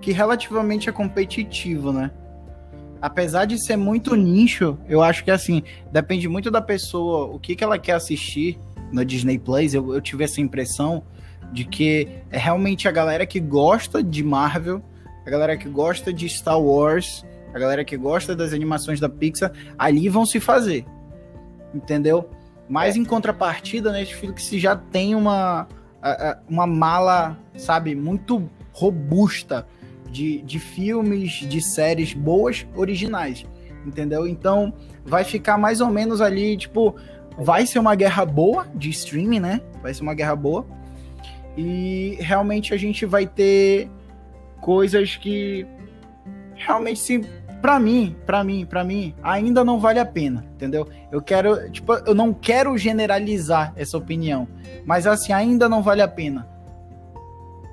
que 0.00 0.12
relativamente 0.12 0.88
é 0.88 0.92
competitivo, 0.92 1.92
né? 1.92 2.10
Apesar 3.00 3.44
de 3.44 3.62
ser 3.62 3.76
muito 3.76 4.14
nicho, 4.16 4.78
eu 4.88 5.02
acho 5.02 5.24
que 5.24 5.30
assim, 5.30 5.62
depende 5.92 6.28
muito 6.28 6.50
da 6.50 6.60
pessoa, 6.60 7.26
o 7.26 7.38
que, 7.38 7.54
que 7.54 7.62
ela 7.62 7.78
quer 7.78 7.92
assistir 7.92 8.58
no 8.90 9.04
Disney 9.04 9.38
Plus. 9.38 9.74
Eu, 9.74 9.94
eu 9.94 10.00
tive 10.00 10.24
essa 10.24 10.40
impressão 10.40 11.02
de 11.52 11.64
que 11.64 12.08
é 12.30 12.38
realmente 12.38 12.88
a 12.88 12.90
galera 12.90 13.26
que 13.26 13.38
gosta 13.38 14.02
de 14.02 14.24
Marvel, 14.24 14.82
a 15.26 15.30
galera 15.30 15.56
que 15.56 15.68
gosta 15.68 16.12
de 16.12 16.28
Star 16.28 16.60
Wars, 16.60 17.24
a 17.54 17.58
galera 17.58 17.84
que 17.84 17.96
gosta 17.96 18.34
das 18.34 18.52
animações 18.52 18.98
da 18.98 19.08
Pixar, 19.08 19.52
ali 19.78 20.08
vão 20.08 20.26
se 20.26 20.40
fazer. 20.40 20.84
Entendeu? 21.72 22.28
Mas 22.68 22.96
é. 22.96 22.98
em 22.98 23.04
contrapartida, 23.04 23.90
a 23.90 23.92
Netflix 23.92 24.48
já 24.50 24.74
tem 24.74 25.14
uma, 25.14 25.68
uma 26.48 26.66
mala, 26.66 27.38
sabe, 27.56 27.94
muito 27.94 28.50
robusta 28.72 29.66
de, 30.10 30.42
de 30.42 30.58
filmes, 30.58 31.30
de 31.30 31.60
séries 31.60 32.12
boas, 32.12 32.66
originais. 32.74 33.46
Entendeu? 33.86 34.26
Então 34.26 34.74
vai 35.04 35.22
ficar 35.22 35.56
mais 35.56 35.80
ou 35.80 35.90
menos 35.90 36.20
ali, 36.20 36.56
tipo, 36.56 36.96
vai 37.38 37.66
ser 37.66 37.78
uma 37.78 37.94
guerra 37.94 38.24
boa 38.24 38.66
de 38.74 38.90
streaming, 38.90 39.40
né? 39.40 39.60
Vai 39.80 39.94
ser 39.94 40.02
uma 40.02 40.14
guerra 40.14 40.34
boa. 40.34 40.66
E 41.56 42.16
realmente 42.18 42.74
a 42.74 42.76
gente 42.76 43.06
vai 43.06 43.26
ter 43.26 43.88
coisas 44.60 45.16
que 45.16 45.66
realmente 46.54 46.98
sim, 46.98 47.20
para 47.64 47.80
mim, 47.80 48.14
para 48.26 48.44
mim, 48.44 48.66
para 48.66 48.84
mim, 48.84 49.14
ainda 49.22 49.64
não 49.64 49.80
vale 49.80 49.98
a 49.98 50.04
pena, 50.04 50.44
entendeu? 50.54 50.86
Eu 51.10 51.22
quero, 51.22 51.70
tipo, 51.70 51.94
eu 51.94 52.14
não 52.14 52.30
quero 52.30 52.76
generalizar 52.76 53.72
essa 53.74 53.96
opinião, 53.96 54.46
mas 54.84 55.06
assim, 55.06 55.32
ainda 55.32 55.66
não 55.66 55.82
vale 55.82 56.02
a 56.02 56.08
pena. 56.08 56.46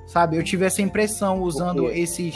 Sabe? 0.08 0.38
Eu 0.38 0.44
tive 0.44 0.66
essa 0.66 0.82
impressão 0.82 1.42
usando 1.42 1.84
porque, 1.84 2.00
esses 2.00 2.34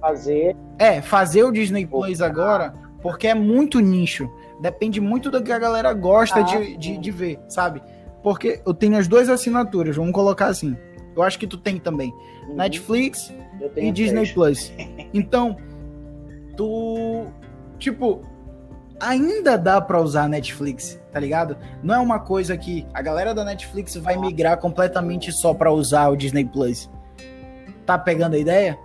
fazer 0.00 0.54
É, 0.78 1.02
fazer 1.02 1.42
o 1.42 1.50
Disney 1.50 1.84
Plus 1.84 2.20
agora, 2.20 2.72
porque 3.02 3.26
é 3.26 3.34
muito 3.34 3.80
nicho. 3.80 4.30
Depende 4.60 5.00
muito 5.00 5.32
do 5.32 5.42
que 5.42 5.50
a 5.50 5.58
galera 5.58 5.92
gosta 5.92 6.38
ah, 6.38 6.42
de, 6.42 6.76
de, 6.76 6.96
de 6.96 7.10
ver, 7.10 7.40
sabe? 7.48 7.82
Porque 8.22 8.62
eu 8.64 8.72
tenho 8.72 8.96
as 8.96 9.08
duas 9.08 9.28
assinaturas, 9.28 9.96
vamos 9.96 10.12
colocar 10.12 10.46
assim. 10.46 10.76
Eu 11.16 11.24
acho 11.24 11.40
que 11.40 11.46
tu 11.48 11.58
tem 11.58 11.76
também. 11.76 12.14
Uhum. 12.46 12.54
Netflix 12.54 13.34
e 13.76 13.90
Disney 13.90 14.32
Plus. 14.32 14.72
Então, 15.12 15.56
tu. 16.56 17.26
Tipo, 17.78 18.22
ainda 19.00 19.58
dá 19.58 19.80
para 19.80 20.00
usar 20.00 20.28
Netflix, 20.28 21.00
tá 21.12 21.20
ligado? 21.20 21.56
Não 21.82 21.94
é 21.94 21.98
uma 21.98 22.18
coisa 22.18 22.56
que 22.56 22.86
a 22.94 23.02
galera 23.02 23.34
da 23.34 23.44
Netflix 23.44 23.96
vai 23.96 24.16
migrar 24.16 24.58
completamente 24.58 25.32
só 25.32 25.52
para 25.52 25.72
usar 25.72 26.08
o 26.08 26.16
Disney 26.16 26.44
Plus. 26.44 26.90
Tá 27.84 27.98
pegando 27.98 28.34
a 28.34 28.38
ideia? 28.38 28.78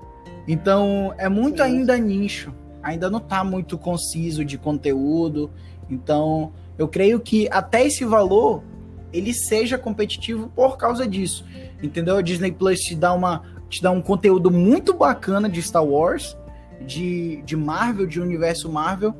Então, 0.47 1.13
é 1.17 1.29
muito 1.29 1.61
ainda 1.61 1.97
nicho. 1.97 2.53
Ainda 2.81 3.09
não 3.09 3.19
tá 3.19 3.43
muito 3.43 3.77
conciso 3.77 4.43
de 4.43 4.57
conteúdo. 4.57 5.51
Então, 5.89 6.51
eu 6.77 6.87
creio 6.87 7.19
que 7.19 7.47
até 7.51 7.85
esse 7.85 8.03
valor 8.03 8.63
ele 9.11 9.33
seja 9.33 9.77
competitivo 9.77 10.51
por 10.55 10.77
causa 10.77 11.07
disso. 11.07 11.45
Entendeu? 11.81 12.17
A 12.17 12.21
Disney 12.21 12.51
Plus 12.51 12.79
te 12.79 12.95
dá, 12.95 13.13
uma, 13.13 13.43
te 13.69 13.81
dá 13.81 13.91
um 13.91 14.01
conteúdo 14.01 14.51
muito 14.51 14.93
bacana 14.93 15.49
de 15.49 15.61
Star 15.61 15.85
Wars, 15.85 16.37
de, 16.85 17.41
de 17.43 17.55
Marvel, 17.55 18.05
de 18.05 18.19
universo 18.19 18.69
Marvel, 18.69 19.13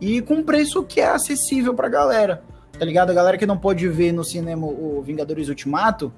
e 0.00 0.20
com 0.22 0.34
um 0.34 0.42
preço 0.42 0.82
que 0.82 1.00
é 1.00 1.08
acessível 1.08 1.74
pra 1.74 1.88
galera. 1.88 2.42
Tá 2.78 2.84
ligado? 2.84 3.10
A 3.10 3.14
galera 3.14 3.36
que 3.36 3.44
não 3.44 3.58
pode 3.58 3.86
ver 3.88 4.12
no 4.12 4.24
cinema 4.24 4.66
o 4.66 5.02
Vingadores 5.02 5.48
Ultimato 5.48 6.12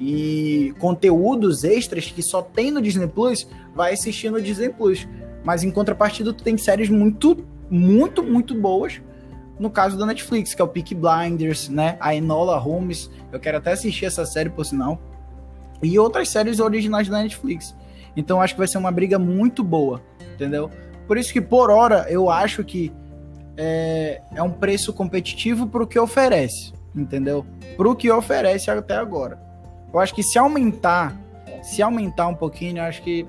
e 0.00 0.72
conteúdos 0.78 1.64
extras 1.64 2.10
que 2.10 2.22
só 2.22 2.40
tem 2.40 2.70
no 2.70 2.80
Disney 2.80 3.08
Plus, 3.08 3.48
vai 3.74 3.92
assistir 3.92 4.30
no 4.30 4.40
Disney 4.40 4.70
Plus. 4.70 5.06
Mas 5.44 5.62
em 5.62 5.70
contrapartida, 5.70 6.32
tu 6.32 6.42
tem 6.42 6.56
séries 6.56 6.88
muito, 6.88 7.44
muito, 7.70 8.22
muito 8.22 8.54
boas 8.54 9.00
no 9.58 9.70
caso 9.70 9.98
da 9.98 10.06
Netflix, 10.06 10.54
que 10.54 10.62
é 10.62 10.64
o 10.64 10.68
Peak 10.68 10.94
Blinders, 10.94 11.68
né? 11.68 11.96
A 12.00 12.14
Enola 12.14 12.56
Holmes. 12.58 13.10
Eu 13.32 13.40
quero 13.40 13.58
até 13.58 13.72
assistir 13.72 14.06
essa 14.06 14.24
série, 14.24 14.48
por 14.48 14.64
sinal. 14.64 15.00
E 15.82 15.98
outras 15.98 16.28
séries 16.28 16.60
originais 16.60 17.08
da 17.08 17.20
Netflix. 17.20 17.74
Então 18.16 18.40
acho 18.40 18.54
que 18.54 18.58
vai 18.58 18.68
ser 18.68 18.78
uma 18.78 18.90
briga 18.90 19.18
muito 19.18 19.62
boa, 19.62 20.00
entendeu? 20.38 20.70
Por 21.06 21.18
isso 21.18 21.32
que, 21.32 21.40
por 21.40 21.70
hora, 21.70 22.06
eu 22.08 22.30
acho 22.30 22.62
que 22.62 22.92
é, 23.56 24.22
é 24.34 24.42
um 24.42 24.52
preço 24.52 24.92
competitivo 24.92 25.66
para 25.66 25.82
o 25.82 25.86
que 25.86 25.98
oferece, 25.98 26.72
entendeu? 26.94 27.44
Para 27.76 27.88
o 27.88 27.96
que 27.96 28.10
oferece 28.10 28.70
até 28.70 28.94
agora. 28.94 29.38
Eu 29.92 29.98
acho 29.98 30.14
que 30.14 30.22
se 30.22 30.38
aumentar, 30.38 31.18
se 31.62 31.82
aumentar 31.82 32.28
um 32.28 32.34
pouquinho, 32.34 32.78
eu 32.78 32.84
acho 32.84 33.02
que 33.02 33.26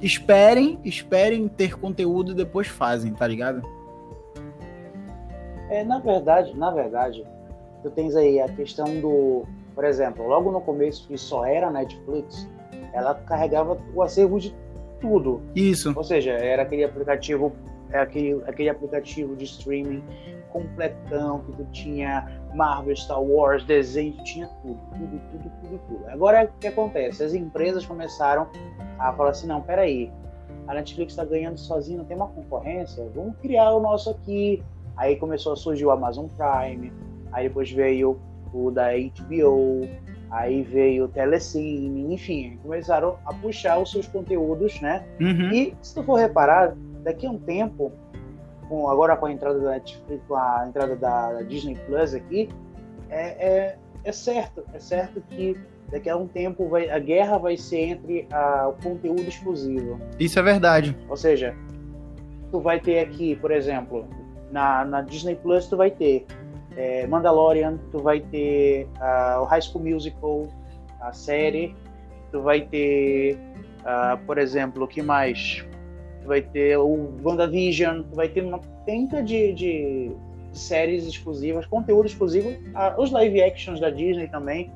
esperem, 0.00 0.78
esperem 0.84 1.48
ter 1.48 1.76
conteúdo 1.76 2.32
e 2.32 2.34
depois 2.34 2.68
fazem, 2.68 3.12
tá 3.12 3.26
ligado? 3.26 3.62
É, 5.70 5.82
na 5.82 5.98
verdade, 5.98 6.56
na 6.56 6.70
verdade, 6.70 7.26
tu 7.82 7.90
tens 7.90 8.14
aí 8.14 8.40
a 8.40 8.48
questão 8.48 9.00
do, 9.00 9.44
por 9.74 9.84
exemplo, 9.84 10.26
logo 10.28 10.52
no 10.52 10.60
começo 10.60 11.08
que 11.08 11.18
só 11.18 11.44
era 11.44 11.70
Netflix, 11.70 12.46
ela 12.92 13.14
carregava 13.14 13.78
o 13.94 14.02
acervo 14.02 14.38
de 14.38 14.54
tudo. 15.00 15.42
Isso. 15.54 15.92
Ou 15.94 16.04
seja, 16.04 16.32
era 16.32 16.62
aquele 16.62 16.84
aplicativo, 16.84 17.52
era 17.90 18.02
aquele, 18.02 18.42
aquele 18.46 18.68
aplicativo 18.68 19.36
de 19.36 19.44
streaming 19.44 20.02
completão 20.50 21.40
que 21.40 21.52
tu 21.52 21.64
tinha 21.72 22.40
Marvel, 22.54 22.94
Star 22.96 23.20
Wars, 23.20 23.64
desenho, 23.64 24.14
tinha 24.22 24.46
tudo, 24.62 24.78
tudo, 24.92 25.20
tudo, 25.30 25.52
tudo, 25.60 25.80
tudo. 25.88 26.08
Agora 26.08 26.44
o 26.44 26.58
que 26.60 26.68
acontece? 26.68 27.24
As 27.24 27.34
empresas 27.34 27.84
começaram 27.84 28.48
a 28.98 29.12
falar 29.12 29.30
assim, 29.30 29.48
não, 29.48 29.60
peraí, 29.60 30.12
a 30.68 30.74
Netflix 30.74 31.12
está 31.12 31.24
ganhando 31.24 31.58
sozinha, 31.58 31.98
não 31.98 32.04
tem 32.04 32.16
uma 32.16 32.28
concorrência, 32.28 33.04
vamos 33.14 33.36
criar 33.38 33.72
o 33.72 33.80
nosso 33.80 34.10
aqui, 34.10 34.62
Aí 34.96 35.16
começou 35.16 35.52
a 35.52 35.56
surgir 35.56 35.84
o 35.84 35.90
Amazon 35.90 36.26
Prime, 36.28 36.92
aí 37.32 37.48
depois 37.48 37.70
veio 37.70 38.18
o 38.52 38.70
da 38.70 38.90
HBO, 38.92 39.88
aí 40.34 40.62
veio 40.62 41.04
o 41.04 41.08
Telecine, 41.08 42.12
enfim, 42.12 42.58
começaram 42.60 43.16
a 43.24 43.32
puxar 43.32 43.78
os 43.78 43.92
seus 43.92 44.06
conteúdos, 44.08 44.80
né? 44.80 45.04
Uhum. 45.20 45.52
E 45.52 45.74
se 45.80 45.94
tu 45.94 46.02
for 46.02 46.16
reparar, 46.16 46.74
daqui 47.04 47.24
a 47.24 47.30
um 47.30 47.38
tempo, 47.38 47.92
com, 48.68 48.88
agora 48.90 49.16
com 49.16 49.26
a 49.26 49.32
entrada 49.32 49.60
da 49.60 49.70
Netflix, 49.70 50.22
com 50.26 50.34
a 50.34 50.64
entrada 50.68 50.96
da, 50.96 51.34
da 51.34 51.42
Disney 51.42 51.76
Plus 51.86 52.14
aqui, 52.14 52.48
é, 53.08 53.48
é, 53.48 53.78
é, 54.02 54.12
certo, 54.12 54.64
é 54.74 54.78
certo 54.80 55.22
que 55.30 55.56
daqui 55.92 56.10
a 56.10 56.16
um 56.16 56.26
tempo 56.26 56.68
vai, 56.68 56.90
a 56.90 56.98
guerra 56.98 57.38
vai 57.38 57.56
ser 57.56 57.90
entre 57.90 58.26
a, 58.32 58.68
o 58.68 58.72
conteúdo 58.82 59.22
exclusivo. 59.22 60.00
Isso 60.18 60.36
é 60.36 60.42
verdade. 60.42 60.96
Ou 61.08 61.16
seja, 61.16 61.54
tu 62.50 62.58
vai 62.58 62.80
ter 62.80 62.98
aqui, 62.98 63.36
por 63.36 63.52
exemplo, 63.52 64.04
na, 64.50 64.84
na 64.84 65.00
Disney 65.00 65.36
Plus 65.36 65.68
tu 65.68 65.76
vai 65.76 65.92
ter 65.92 66.26
é, 66.76 67.06
Mandalorian, 67.06 67.78
tu 67.90 67.98
vai 67.98 68.20
ter 68.20 68.88
uh, 69.00 69.42
o 69.42 69.44
High 69.44 69.62
School 69.62 69.84
Musical, 69.84 70.48
a 71.00 71.12
série, 71.12 71.74
tu 72.32 72.42
vai 72.42 72.62
ter, 72.62 73.38
uh, 73.80 74.18
por 74.26 74.38
exemplo, 74.38 74.84
o 74.84 74.88
que 74.88 75.02
mais? 75.02 75.64
Tu 76.22 76.26
vai 76.26 76.40
ter 76.40 76.78
o 76.78 77.12
WandaVision, 77.22 78.02
tu 78.02 78.16
vai 78.16 78.28
ter 78.28 78.42
uma 78.42 78.60
penca 78.84 79.22
de, 79.22 79.52
de 79.52 80.12
séries 80.52 81.06
exclusivas, 81.06 81.66
conteúdo 81.66 82.06
exclusivo, 82.06 82.50
uh, 82.50 83.00
os 83.00 83.10
live 83.10 83.42
actions 83.42 83.80
da 83.80 83.90
Disney 83.90 84.28
também. 84.28 84.72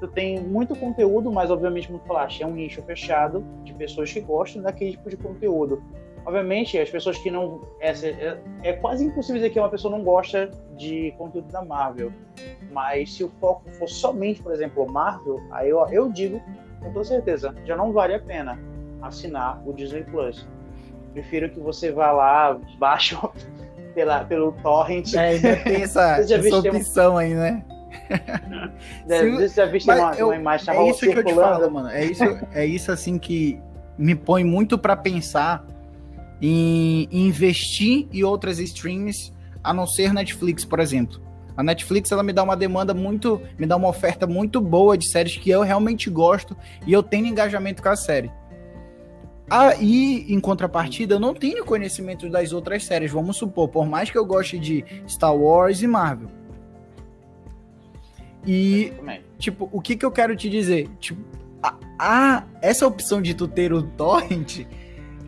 Tu 0.00 0.08
tem 0.08 0.40
muito 0.40 0.74
conteúdo, 0.74 1.30
mas 1.30 1.50
obviamente, 1.50 1.86
como 1.86 2.00
tu 2.00 2.06
falaste, 2.08 2.42
é 2.42 2.46
um 2.46 2.54
nicho 2.54 2.82
fechado 2.82 3.44
de 3.62 3.72
pessoas 3.74 4.12
que 4.12 4.20
gostam 4.20 4.60
daquele 4.60 4.92
tipo 4.92 5.08
de 5.08 5.16
conteúdo. 5.16 5.80
Obviamente, 6.24 6.78
as 6.78 6.88
pessoas 6.88 7.18
que 7.18 7.30
não. 7.30 7.60
É, 7.80 7.90
é, 7.90 8.38
é, 8.62 8.72
quase 8.74 9.04
impossível 9.04 9.36
dizer 9.36 9.50
que 9.50 9.58
uma 9.58 9.68
pessoa 9.68 9.96
não 9.96 10.04
gosta 10.04 10.50
de 10.76 11.12
conteúdo 11.18 11.50
da 11.50 11.64
Marvel. 11.64 12.12
Mas 12.70 13.14
se 13.14 13.24
o 13.24 13.28
foco 13.40 13.68
for 13.72 13.88
somente, 13.88 14.40
por 14.42 14.52
exemplo, 14.52 14.90
Marvel, 14.90 15.40
aí 15.50 15.68
eu, 15.68 15.84
eu 15.88 16.10
digo 16.10 16.40
com 16.80 16.92
toda 16.92 17.04
certeza, 17.04 17.54
já 17.64 17.76
não 17.76 17.92
vale 17.92 18.14
a 18.14 18.18
pena 18.18 18.58
assinar 19.00 19.62
o 19.66 19.72
Disney 19.72 20.04
Plus. 20.04 20.46
Prefiro 21.12 21.50
que 21.50 21.60
você 21.60 21.92
vá 21.92 22.10
lá, 22.10 22.58
baixe 22.78 23.16
pela, 23.94 24.24
pelo 24.24 24.52
torrent. 24.62 25.14
É, 25.14 25.18
ainda 25.18 25.56
tem 25.64 25.82
essa, 25.82 26.18
essa 26.18 26.58
opção 26.58 27.16
aí, 27.16 27.34
né? 27.34 27.64
Você 29.06 29.48
já 29.48 29.66
viu 29.66 29.80
uma, 29.84 30.14
eu, 30.14 30.26
uma 30.28 30.36
imagem 30.36 30.74
É 30.74 30.88
isso 30.88 31.00
circulando? 31.00 31.24
que 31.24 31.30
eu 31.30 31.34
te 31.34 31.40
falo, 31.40 31.70
mano. 31.70 31.88
É 31.90 32.04
isso, 32.04 32.24
é 32.54 32.64
isso 32.64 32.90
assim 32.90 33.18
que 33.18 33.60
me 33.98 34.14
põe 34.14 34.44
muito 34.44 34.78
para 34.78 34.96
pensar 34.96 35.64
em, 36.42 37.08
investir 37.12 38.08
em 38.12 38.24
outras 38.24 38.58
streams, 38.58 39.32
a 39.62 39.72
não 39.72 39.86
ser 39.86 40.12
Netflix, 40.12 40.64
por 40.64 40.80
exemplo. 40.80 41.22
A 41.56 41.62
Netflix 41.62 42.10
ela 42.10 42.22
me 42.22 42.32
dá 42.32 42.42
uma 42.42 42.56
demanda 42.56 42.92
muito, 42.92 43.40
me 43.58 43.66
dá 43.66 43.76
uma 43.76 43.88
oferta 43.88 44.26
muito 44.26 44.60
boa 44.60 44.98
de 44.98 45.08
séries 45.08 45.36
que 45.36 45.50
eu 45.50 45.62
realmente 45.62 46.10
gosto 46.10 46.56
e 46.86 46.92
eu 46.92 47.02
tenho 47.02 47.26
engajamento 47.26 47.82
com 47.82 47.88
a 47.90 47.96
série. 47.96 48.30
Aí, 49.48 50.24
em 50.28 50.40
contrapartida, 50.40 51.14
eu 51.14 51.20
não 51.20 51.34
tenho 51.34 51.64
conhecimento 51.64 52.28
das 52.28 52.52
outras 52.52 52.84
séries. 52.84 53.12
Vamos 53.12 53.36
supor, 53.36 53.68
por 53.68 53.86
mais 53.86 54.10
que 54.10 54.16
eu 54.16 54.24
goste 54.24 54.58
de 54.58 54.84
Star 55.06 55.36
Wars 55.36 55.82
e 55.82 55.86
Marvel. 55.86 56.30
E, 58.46 58.92
tipo, 59.38 59.68
o 59.70 59.80
que 59.80 59.94
que 59.94 60.06
eu 60.06 60.10
quero 60.10 60.34
te 60.34 60.48
dizer? 60.48 60.88
Tipo, 60.98 61.20
a, 61.62 61.76
a, 61.98 62.44
essa 62.62 62.86
opção 62.86 63.20
de 63.20 63.34
tu 63.34 63.46
ter 63.46 63.72
o 63.74 63.82
torrent, 63.82 64.66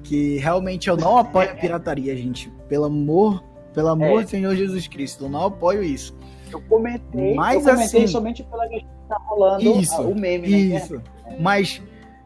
que 0.05 0.37
realmente 0.37 0.89
eu 0.89 0.97
não 0.97 1.19
apoio 1.19 1.51
a 1.51 1.55
pirataria, 1.55 2.15
gente. 2.17 2.53
Pelo 2.69 2.85
amor, 2.85 3.43
pelo 3.73 3.89
amor 3.89 4.21
é. 4.21 4.25
do 4.25 4.31
Senhor 4.31 4.55
Jesus 4.55 4.87
Cristo, 4.87 5.25
eu 5.25 5.29
não 5.29 5.47
apoio 5.47 5.83
isso. 5.83 6.17
Eu 6.53 6.61
comentei, 6.61 7.35
Mas, 7.35 7.67
eu 7.67 7.73
comentei 7.73 8.05
assim, 8.05 8.13
somente 8.13 8.45
pela 8.45 8.69
questão 8.69 8.89
que 8.89 9.09
tá 9.09 9.17
rolando 9.27 9.81
isso, 9.81 10.01
o 10.03 10.15
meme, 10.15 10.49
né? 10.49 10.59
Isso. 10.77 11.03
Mas 11.41 11.83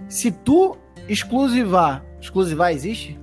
se 0.08 0.30
tu 0.30 0.76
exclusivar, 1.08 2.04
exclusivar 2.20 2.72
existe? 2.72 3.18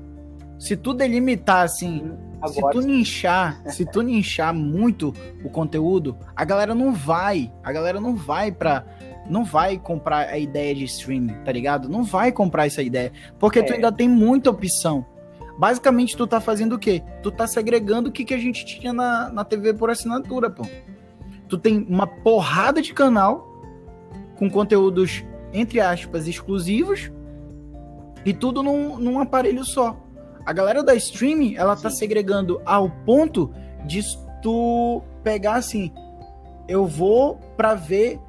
Se 0.57 0.75
tu 0.75 0.93
delimitar 0.93 1.63
assim, 1.63 2.11
Agora, 2.41 2.73
se 2.73 2.81
tu 2.81 2.87
ninchar, 2.87 3.61
se 3.67 3.85
tu 3.85 4.01
ninchar 4.01 4.53
muito 4.53 5.13
o 5.43 5.49
conteúdo, 5.49 6.17
a 6.35 6.43
galera 6.43 6.73
não 6.73 6.93
vai, 6.93 7.51
a 7.63 7.71
galera 7.71 7.99
não 7.99 8.15
vai 8.15 8.51
para 8.51 8.85
não 9.29 9.43
vai 9.43 9.77
comprar 9.77 10.29
a 10.29 10.37
ideia 10.37 10.73
de 10.75 10.83
streaming, 10.85 11.33
tá 11.43 11.51
ligado? 11.51 11.89
Não 11.89 12.03
vai 12.03 12.31
comprar 12.31 12.67
essa 12.67 12.81
ideia, 12.81 13.11
porque 13.39 13.59
é. 13.59 13.63
tu 13.63 13.73
ainda 13.73 13.91
tem 13.91 14.07
muita 14.07 14.49
opção. 14.49 15.05
Basicamente, 15.57 16.17
tu 16.17 16.27
tá 16.27 16.41
fazendo 16.41 16.75
o 16.75 16.79
quê? 16.79 17.01
Tu 17.23 17.31
tá 17.31 17.47
segregando 17.47 18.09
o 18.09 18.11
que, 18.11 18.25
que 18.25 18.33
a 18.33 18.37
gente 18.37 18.65
tinha 18.65 18.91
na, 18.91 19.29
na 19.29 19.45
TV 19.45 19.73
por 19.73 19.89
assinatura, 19.89 20.49
pô. 20.49 20.63
Tu 21.47 21.57
tem 21.57 21.85
uma 21.89 22.05
porrada 22.05 22.81
de 22.81 22.93
canal 22.93 23.47
com 24.37 24.49
conteúdos, 24.49 25.23
entre 25.53 25.79
aspas, 25.79 26.27
exclusivos 26.27 27.11
e 28.25 28.33
tudo 28.33 28.61
num, 28.61 28.97
num 28.97 29.19
aparelho 29.19 29.63
só. 29.63 29.97
A 30.45 30.51
galera 30.51 30.83
da 30.83 30.93
streaming, 30.93 31.55
ela 31.55 31.75
tá 31.75 31.89
segregando 31.89 32.61
ao 32.65 32.89
ponto 32.89 33.51
de 33.85 34.01
tu 34.41 35.01
pegar 35.23 35.55
assim, 35.55 35.91
eu 36.67 36.85
vou 36.85 37.35
para 37.55 37.73
ver 37.73 38.19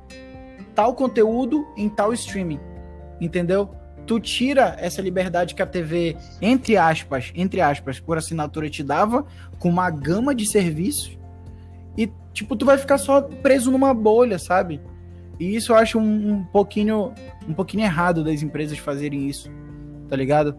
tal 0.77 0.95
conteúdo 0.95 1.67
em 1.77 1.89
tal 1.89 2.13
streaming. 2.13 2.61
Entendeu? 3.21 3.71
Tu 4.07 4.21
tira 4.21 4.77
essa 4.79 5.03
liberdade 5.03 5.57
que 5.57 5.63
a 5.63 5.67
TV, 5.67 6.17
entre 6.41 6.77
aspas, 6.77 7.33
entre 7.35 7.61
aspas, 7.61 7.99
por 7.99 8.17
assinatura 8.17 8.71
te 8.71 8.85
dava, 8.85 9.25
com 9.59 9.69
uma 9.69 9.91
gama 9.91 10.33
de 10.33 10.47
serviços, 10.47 11.19
e 11.99 12.09
tipo, 12.33 12.55
tu 12.55 12.65
vai 12.65 12.79
ficar 12.79 12.99
só 12.99 13.21
preso 13.21 13.73
numa 13.73 13.93
bolha, 13.93 14.39
sabe? 14.39 14.81
E 15.41 15.57
isso 15.57 15.73
eu 15.73 15.77
acho 15.77 15.99
um, 15.99 16.35
um 16.35 16.45
pouquinho 16.45 17.13
um 17.49 17.55
pouquinho 17.55 17.83
errado 17.83 18.23
das 18.23 18.43
empresas 18.43 18.79
fazerem 18.79 19.27
isso 19.27 19.51
tá 20.09 20.17
ligado? 20.17 20.57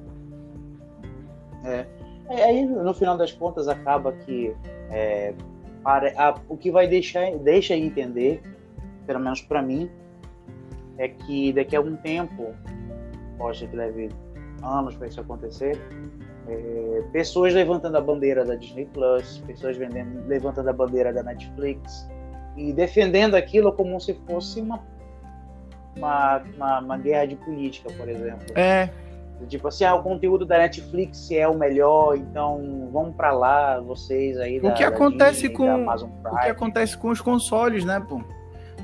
É. 1.64 1.86
é. 2.30 2.44
Aí, 2.44 2.66
no 2.66 2.94
final 2.94 3.18
das 3.18 3.32
contas, 3.32 3.68
acaba 3.68 4.12
que 4.12 4.54
é, 4.90 5.34
a, 5.84 6.36
o 6.48 6.58
que 6.58 6.72
vai 6.72 6.88
deixar 6.88 7.32
deixa 7.38 7.76
entender, 7.76 8.42
pelo 9.06 9.20
menos 9.20 9.42
para 9.42 9.62
mim, 9.62 9.90
é 10.98 11.08
que 11.08 11.54
daqui 11.54 11.76
a 11.76 11.80
algum 11.80 11.96
tempo, 11.98 12.54
ser 13.54 13.68
que 13.68 13.76
leve 13.76 14.10
anos 14.64 14.96
para 14.96 15.08
isso 15.08 15.22
acontecer, 15.22 15.80
é, 16.48 17.04
pessoas 17.12 17.54
levantando 17.54 17.98
a 17.98 18.02
bandeira 18.02 18.44
da 18.44 18.56
Disney 18.56 18.86
Plus, 18.86 19.44
pessoas 19.46 19.78
vendendo, 19.78 20.26
levantando 20.28 20.70
a 20.70 20.74
bandeira 20.74 21.14
da 21.14 21.24
Netflix 21.24 22.10
e 22.56 22.74
defendendo 22.74 23.36
aquilo 23.36 23.72
como 23.74 24.00
se 24.00 24.14
fosse 24.26 24.62
uma, 24.62 24.80
uma, 25.96 26.44
uma, 26.56 26.80
uma 26.80 26.98
guerra 26.98 27.26
de 27.26 27.36
política, 27.36 27.90
por 27.98 28.10
exemplo. 28.10 28.58
É, 28.58 28.90
Tipo 29.46 29.68
assim, 29.68 29.84
ah, 29.84 29.94
o 29.94 30.02
conteúdo 30.02 30.46
da 30.46 30.58
Netflix 30.58 31.30
é 31.30 31.48
o 31.48 31.56
melhor, 31.56 32.18
então 32.18 32.90
vamos 32.92 33.16
para 33.16 33.32
lá, 33.32 33.80
vocês 33.80 34.38
aí 34.38 34.60
da, 34.60 34.70
o 34.70 34.74
que 34.74 34.84
acontece 34.84 35.42
Disney, 35.42 35.56
com 35.56 35.86
O 35.86 36.40
que 36.42 36.50
acontece 36.50 36.98
com 36.98 37.10
os 37.10 37.22
consoles, 37.22 37.86
né, 37.86 38.04
pô? 38.10 38.20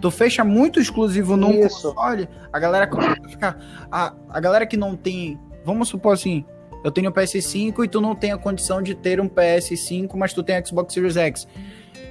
Tu 0.03 0.11
fecha 0.11 0.43
muito 0.43 0.81
exclusivo 0.81 1.37
num 1.37 1.51
Isso. 1.51 1.93
console, 1.93 2.27
a 2.51 2.59
galera 2.59 2.85
começa 2.85 3.21
a 3.23 3.29
ficar. 3.29 3.57
A, 3.89 4.13
a 4.31 4.39
galera 4.41 4.65
que 4.65 4.75
não 4.75 4.97
tem. 4.97 5.39
Vamos 5.63 5.87
supor 5.87 6.11
assim, 6.11 6.43
eu 6.83 6.91
tenho 6.91 7.09
o 7.09 7.13
PS5 7.13 7.85
e 7.85 7.87
tu 7.87 8.01
não 8.01 8.13
tem 8.13 8.33
a 8.33 8.37
condição 8.37 8.81
de 8.81 8.95
ter 8.95 9.21
um 9.21 9.29
PS5, 9.29 10.13
mas 10.17 10.33
tu 10.33 10.43
tem 10.43 10.61
Xbox 10.65 10.93
Series 10.93 11.15
X. 11.15 11.47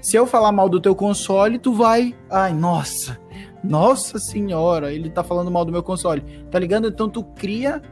Se 0.00 0.16
eu 0.16 0.26
falar 0.26 0.52
mal 0.52 0.70
do 0.70 0.80
teu 0.80 0.96
console, 0.96 1.58
tu 1.58 1.74
vai. 1.74 2.14
Ai, 2.30 2.54
nossa! 2.54 3.20
Nossa 3.62 4.18
senhora, 4.18 4.90
ele 4.90 5.10
tá 5.10 5.22
falando 5.22 5.50
mal 5.50 5.62
do 5.62 5.70
meu 5.70 5.82
console. 5.82 6.22
Tá 6.50 6.58
ligado? 6.58 6.88
Então 6.88 7.10
tu 7.10 7.22
cria 7.22 7.82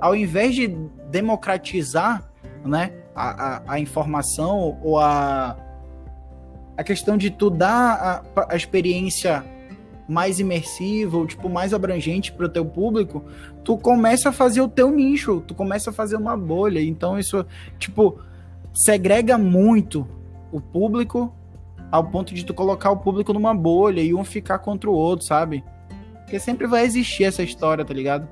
ao 0.00 0.16
invés 0.16 0.56
de 0.56 0.66
democratizar 1.12 2.28
né, 2.64 2.92
a, 3.14 3.28
a, 3.28 3.74
a 3.74 3.78
informação 3.78 4.80
ou 4.82 4.98
a, 4.98 5.56
a 6.76 6.84
questão 6.84 7.16
de 7.16 7.30
tu 7.30 7.50
dar 7.50 8.24
a, 8.36 8.46
a 8.52 8.56
experiência 8.56 9.44
mais 10.08 10.38
imersiva 10.38 11.16
ou 11.16 11.26
tipo 11.26 11.48
mais 11.48 11.72
abrangente 11.72 12.32
para 12.32 12.46
o 12.46 12.48
teu 12.48 12.64
público, 12.64 13.24
tu 13.62 13.78
começa 13.78 14.28
a 14.28 14.32
fazer 14.32 14.60
o 14.60 14.68
teu 14.68 14.90
nicho, 14.90 15.42
tu 15.46 15.54
começa 15.54 15.90
a 15.90 15.92
fazer 15.92 16.16
uma 16.16 16.36
bolha. 16.36 16.80
Então 16.80 17.18
isso 17.18 17.44
tipo 17.78 18.18
segrega 18.72 19.38
muito 19.38 20.06
o 20.52 20.60
público 20.60 21.32
ao 21.90 22.04
ponto 22.04 22.34
de 22.34 22.44
tu 22.44 22.52
colocar 22.52 22.90
o 22.90 22.96
público 22.96 23.32
numa 23.32 23.54
bolha 23.54 24.00
e 24.00 24.12
um 24.14 24.24
ficar 24.24 24.58
contra 24.58 24.90
o 24.90 24.94
outro, 24.94 25.24
sabe? 25.24 25.64
Porque 26.22 26.38
sempre 26.38 26.66
vai 26.66 26.84
existir 26.84 27.24
essa 27.24 27.42
história, 27.42 27.84
tá 27.84 27.94
ligado? 27.94 28.28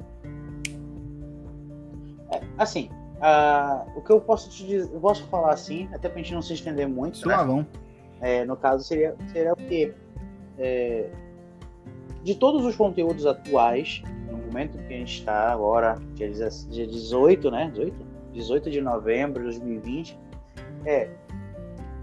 assim, 2.59 2.89
uh, 3.17 3.91
o 3.97 4.01
que 4.01 4.11
eu 4.11 4.21
posso 4.21 4.51
te 4.51 4.65
dizer, 4.65 4.91
eu 4.93 5.01
posso 5.01 5.25
falar 5.25 5.53
assim, 5.53 5.89
até 5.93 6.09
pra 6.09 6.19
gente 6.19 6.35
não 6.35 6.43
se 6.43 6.55
estender 6.55 6.89
muito. 6.89 7.19
Suavão. 7.19 7.59
Né? 7.59 7.67
É, 8.23 8.45
no 8.45 8.57
caso, 8.57 8.85
seria, 8.85 9.15
seria 9.33 9.53
o 9.53 9.57
quê? 9.57 9.93
É, 10.59 11.11
de 12.23 12.35
todos 12.37 12.65
os 12.65 12.77
conteúdos 12.77 13.27
atuais, 13.27 14.03
no 14.31 14.39
momento 14.39 14.79
que 14.79 14.95
a 14.95 14.97
gente 14.97 15.19
está 15.19 15.53
agora, 15.53 15.97
dia, 16.15 16.31
dia 16.31 16.87
18, 16.87 17.51
né? 17.51 17.71
18? 17.75 18.13
18 18.33 18.71
de 18.71 18.81
novembro 18.81 19.41
de 19.51 19.59
2020, 19.59 20.19
é 20.87 21.11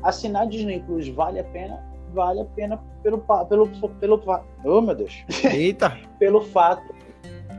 assinar 0.04 0.48
Disney 0.48 0.82
Plus 0.82 1.08
vale 1.08 1.40
a 1.40 1.44
pena? 1.44 1.84
Vale 2.14 2.42
a 2.42 2.46
pena 2.46 2.78
pelo 3.04 3.20
pelo 3.20 3.68
pelo, 3.68 4.18
pelo 4.18 4.44
oh 4.66 4.82
meu 4.82 4.96
Deus. 4.96 5.24
Eita. 5.44 5.98
pelo 6.20 6.42
fato 6.42 6.94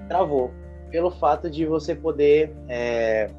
travou 0.09 0.51
pelo 0.91 1.11
fato 1.11 1.49
de 1.49 1.65
você 1.65 1.95
poder 1.95 2.53
é, 2.69 3.31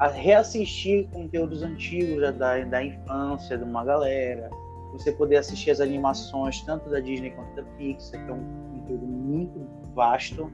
reassistir 0.00 1.08
conteúdos 1.10 1.62
antigos 1.62 2.20
da, 2.36 2.64
da 2.64 2.84
infância 2.84 3.56
de 3.56 3.64
uma 3.64 3.84
galera, 3.84 4.50
você 4.92 5.12
poder 5.12 5.36
assistir 5.36 5.70
as 5.70 5.80
animações 5.80 6.60
tanto 6.62 6.88
da 6.88 7.00
Disney 7.00 7.30
quanto 7.30 7.54
da 7.56 7.62
Pixar, 7.76 8.24
que 8.24 8.30
é 8.30 8.34
um 8.34 8.70
conteúdo 8.72 9.06
muito 9.06 9.66
vasto, 9.94 10.50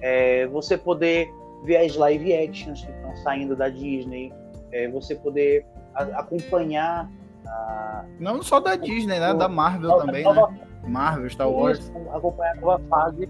é, 0.00 0.46
você 0.46 0.76
poder 0.76 1.28
ver 1.64 1.78
as 1.78 1.96
live 1.96 2.34
actions 2.34 2.84
que 2.84 2.90
estão 2.90 3.16
saindo 3.16 3.56
da 3.56 3.68
Disney, 3.68 4.32
é, 4.72 4.88
você 4.88 5.14
poder 5.14 5.66
a, 5.94 6.02
acompanhar 6.20 7.10
a, 7.46 8.04
não 8.18 8.42
só 8.42 8.60
da 8.60 8.76
Disney, 8.76 9.18
né? 9.18 9.34
Da 9.34 9.48
Marvel 9.48 9.98
também, 9.98 10.24
nova, 10.24 10.50
né? 10.50 10.60
Marvel, 10.86 11.28
Star 11.30 11.50
Wars. 11.50 11.92
Acompanhar 12.12 12.52
a 12.52 12.60
nova 12.60 12.82
fase 12.88 13.28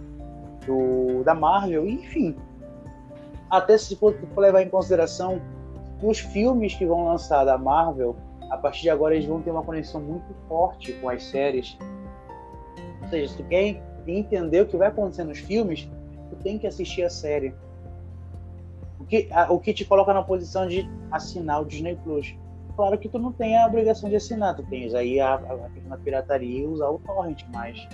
do, 0.66 1.22
da 1.24 1.34
Marvel, 1.34 1.86
enfim. 1.86 2.36
Até 3.54 3.78
se 3.78 3.94
for, 3.94 4.16
levar 4.36 4.62
em 4.62 4.68
consideração 4.68 5.40
os 6.02 6.18
filmes 6.18 6.74
que 6.74 6.84
vão 6.84 7.04
lançar 7.04 7.44
da 7.44 7.56
Marvel, 7.56 8.16
a 8.50 8.58
partir 8.58 8.82
de 8.82 8.90
agora 8.90 9.14
eles 9.14 9.26
vão 9.26 9.40
ter 9.40 9.52
uma 9.52 9.62
conexão 9.62 10.00
muito 10.00 10.34
forte 10.48 10.92
com 10.94 11.08
as 11.08 11.22
séries. 11.22 11.78
Ou 13.00 13.08
seja, 13.08 13.28
se 13.28 13.36
tu 13.36 13.44
quer 13.44 13.80
entender 14.08 14.62
o 14.62 14.66
que 14.66 14.76
vai 14.76 14.88
acontecer 14.88 15.22
nos 15.22 15.38
filmes, 15.38 15.88
tu 16.30 16.36
tem 16.42 16.58
que 16.58 16.66
assistir 16.66 17.04
a 17.04 17.08
série. 17.08 17.54
O 18.98 19.04
que, 19.04 19.28
a, 19.30 19.52
o 19.52 19.60
que 19.60 19.72
te 19.72 19.84
coloca 19.84 20.12
na 20.12 20.24
posição 20.24 20.66
de 20.66 20.90
assinar 21.12 21.62
o 21.62 21.64
Disney 21.64 21.94
Plus. 22.02 22.34
Claro 22.74 22.98
que 22.98 23.08
tu 23.08 23.20
não 23.20 23.30
tem 23.30 23.56
a 23.56 23.68
obrigação 23.68 24.10
de 24.10 24.16
assinar, 24.16 24.56
tu 24.56 24.64
tens 24.64 24.94
aí 24.94 25.20
a, 25.20 25.34
a, 25.34 25.94
a 25.94 25.96
pirataria 25.98 26.62
e 26.62 26.66
usar 26.66 26.88
o 26.88 26.98
torrent, 26.98 27.44
mas 27.52 27.86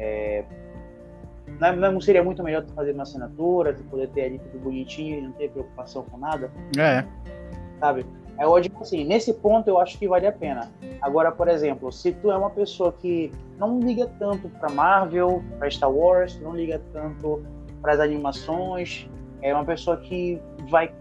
é, 0.00 0.44
não, 1.60 2.00
seria 2.00 2.22
muito 2.24 2.42
melhor 2.42 2.64
fazer 2.74 2.92
uma 2.92 3.02
assinatura, 3.02 3.74
tu 3.74 3.82
poder 3.84 4.08
ter 4.08 4.22
ali 4.22 4.38
tudo 4.38 4.58
bonitinho 4.58 5.18
e 5.18 5.20
não 5.22 5.32
ter 5.32 5.50
preocupação 5.50 6.04
com 6.04 6.16
nada? 6.16 6.50
É. 6.78 7.04
Sabe? 7.78 8.06
É 8.38 8.44
eu 8.44 8.60
digo 8.60 8.80
assim, 8.80 9.04
nesse 9.04 9.32
ponto 9.34 9.68
eu 9.68 9.78
acho 9.78 9.98
que 9.98 10.08
vale 10.08 10.26
a 10.26 10.32
pena. 10.32 10.70
Agora, 11.00 11.30
por 11.30 11.48
exemplo, 11.48 11.92
se 11.92 12.12
tu 12.12 12.30
é 12.30 12.36
uma 12.36 12.50
pessoa 12.50 12.92
que 12.92 13.30
não 13.58 13.78
liga 13.78 14.10
tanto 14.18 14.48
para 14.48 14.70
Marvel, 14.70 15.42
para 15.58 15.70
Star 15.70 15.90
Wars, 15.90 16.40
não 16.40 16.54
liga 16.54 16.80
tanto 16.92 17.42
para 17.80 17.92
as 17.92 18.00
animações, 18.00 19.08
é 19.42 19.52
uma 19.54 19.64
pessoa 19.64 19.96
que 19.96 20.40
vai 20.68 20.92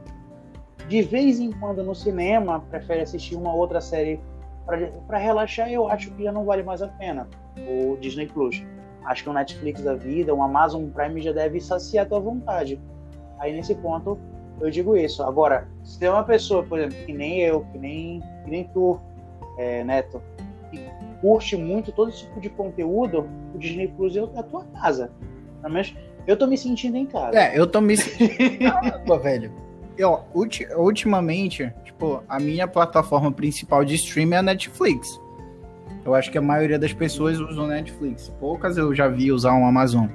de 0.88 1.02
vez 1.02 1.40
em 1.40 1.52
quando 1.54 1.84
no 1.84 1.96
cinema, 1.96 2.60
prefere 2.70 3.02
assistir 3.02 3.36
uma 3.36 3.54
outra 3.54 3.80
série 3.80 4.20
para 5.08 5.18
relaxar, 5.18 5.72
eu 5.72 5.88
acho 5.88 6.12
que 6.12 6.24
já 6.24 6.32
não 6.32 6.44
vale 6.44 6.64
mais 6.64 6.82
a 6.82 6.88
pena 6.88 7.28
o 7.58 7.98
Disney 7.98 8.28
Plus 8.28 8.64
acho 9.06 9.24
que 9.24 9.30
um 9.30 9.34
Netflix 9.34 9.82
da 9.82 9.94
vida, 9.94 10.34
um 10.34 10.44
Amazon 10.44 10.88
Prime 10.90 11.22
já 11.22 11.32
deve 11.32 11.60
saciar 11.60 12.06
a 12.06 12.10
tua 12.10 12.20
vontade. 12.20 12.80
aí 13.40 13.54
nesse 13.54 13.76
ponto 13.76 14.20
eu 14.60 14.70
digo 14.70 14.96
isso. 14.96 15.24
Agora, 15.24 15.68
se 15.84 16.00
tem 16.00 16.08
uma 16.10 16.24
pessoa, 16.24 16.64
por 16.64 16.80
exemplo, 16.80 17.06
que 17.06 17.14
nem 17.14 17.42
eu, 17.42 17.66
que 17.72 17.78
nem, 17.78 18.22
que 18.44 18.52
nem 18.52 18.64
tu, 18.66 19.00
é, 19.58 19.84
Neto, 19.84 20.22
que 20.70 20.80
curte 21.20 21.58
muito 21.58 21.92
todo 21.92 22.10
esse 22.10 22.20
tipo 22.26 22.40
de 22.40 22.50
conteúdo, 22.50 23.28
o 23.54 23.58
Disney 23.58 23.88
Plus 23.88 24.16
é 24.16 24.22
a 24.22 24.44
tua 24.44 24.64
casa. 24.80 25.12
Pelo 25.62 25.74
menos 25.74 25.96
eu 26.28 26.38
tô 26.38 26.46
me 26.48 26.58
sentindo 26.58 26.96
em 26.98 27.06
casa. 27.06 27.38
É, 27.38 27.58
eu 27.58 27.66
tô 27.66 27.82
me 27.82 27.98
sentindo 27.98 28.72
Caramba, 28.72 29.18
velho. 29.20 29.52
Eu, 29.98 30.22
ulti, 30.34 30.68
ultimamente, 30.76 31.72
tipo, 31.84 32.24
a 32.28 32.40
minha 32.40 32.68
plataforma 32.68 33.32
principal 33.32 33.84
de 33.84 33.96
streaming 33.96 34.36
é 34.36 34.38
a 34.38 34.44
Netflix. 34.44 35.20
Eu 36.04 36.16
acho 36.16 36.32
que 36.32 36.38
a 36.38 36.42
maioria 36.42 36.80
das 36.80 36.94
pessoas 36.94 37.40
usam 37.40 37.68
Netflix. 37.68 38.30
Poucas 38.40 38.78
eu 38.78 38.94
já 38.94 39.08
vi 39.08 39.32
usar 39.32 39.54
um 39.54 39.66
Amazon. 39.66 40.08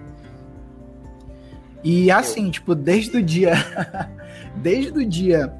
E 1.85 2.11
assim, 2.11 2.51
tipo, 2.51 2.75
desde 2.75 3.19
o 3.19 3.23
dia. 3.23 3.53
desde 4.57 4.99
o 4.99 5.07
dia 5.07 5.53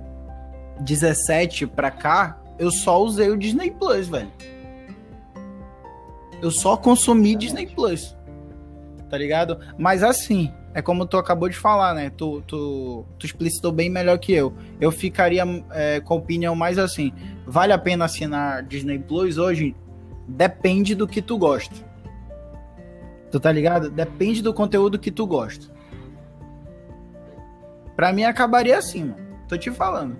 17 0.81 1.67
pra 1.69 1.91
cá, 1.91 2.41
eu 2.59 2.71
só 2.71 3.01
usei 3.01 3.31
o 3.31 3.37
Disney 3.37 3.71
Plus, 3.71 4.09
velho. 4.09 4.31
Eu 6.43 6.51
só 6.51 6.77
consumi 6.77 7.37
Disney 7.37 7.67
Plus. 7.67 8.17
Tá 9.09 9.17
ligado? 9.17 9.61
Mas 9.79 10.03
assim, 10.03 10.53
é 10.75 10.83
como 10.83 11.07
tu 11.07 11.17
acabou 11.17 11.49
de 11.49 11.57
falar, 11.57 11.95
né? 11.95 12.11
Tu, 12.11 12.43
tu, 12.47 13.07
tu 13.19 13.25
explicitou 13.25 13.71
bem 13.71 13.89
melhor 13.89 14.19
que 14.19 14.33
eu. 14.33 14.53
Eu 14.81 14.91
ficaria 14.91 15.45
é, 15.71 16.01
com 16.01 16.15
a 16.15 16.17
opinião 16.17 16.55
mais 16.57 16.77
assim: 16.77 17.13
vale 17.47 17.73
a 17.73 17.79
pena 17.79 18.05
assinar 18.05 18.63
Disney 18.65 18.99
Plus 18.99 19.39
hoje? 19.39 19.77
Depende 20.27 20.95
do 20.95 21.07
que 21.07 21.23
tu 21.23 21.39
gosta. 21.39 21.75
Tu 23.31 23.41
tá 23.41 23.53
ligado? 23.53 23.91
Depende 23.91 24.43
do 24.43 24.53
conteúdo 24.53 24.99
que 24.99 25.11
tu 25.11 25.27
gosta. 25.27 25.75
Pra 27.95 28.13
mim 28.13 28.25
acabaria 28.25 28.79
assim, 28.79 29.05
mano. 29.05 29.27
Tô 29.49 29.57
te 29.57 29.71
falando. 29.71 30.17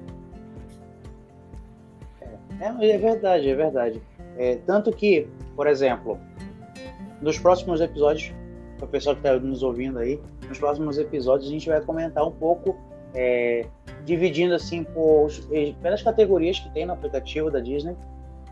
É, 2.61 2.89
é 2.91 2.99
verdade, 2.99 3.49
é 3.49 3.55
verdade. 3.55 4.03
É, 4.39 4.57
tanto 4.67 4.93
que, 4.93 5.29
por 5.55 5.67
exemplo, 5.67 6.19
nos 7.21 7.39
próximos 7.39 7.81
episódios, 7.81 8.33
o 8.81 8.87
pessoal 8.87 9.17
que 9.17 9.27
está 9.27 9.39
nos 9.39 9.63
ouvindo 9.63 9.99
aí, 9.99 10.21
nos 10.49 10.59
próximos 10.59 10.99
episódios 10.99 11.49
a 11.49 11.53
gente 11.53 11.69
vai 11.69 11.81
comentar 11.81 12.27
um 12.27 12.31
pouco, 12.31 12.77
é, 13.15 13.67
dividindo 14.05 14.55
assim 14.55 14.85
por, 14.85 15.29
pelas 15.83 16.03
categorias 16.03 16.61
que 16.61 16.71
tem 16.71 16.87
no 16.87 16.93
aplicativo 16.93 17.51
da 17.51 17.61
Disney, 17.61 17.97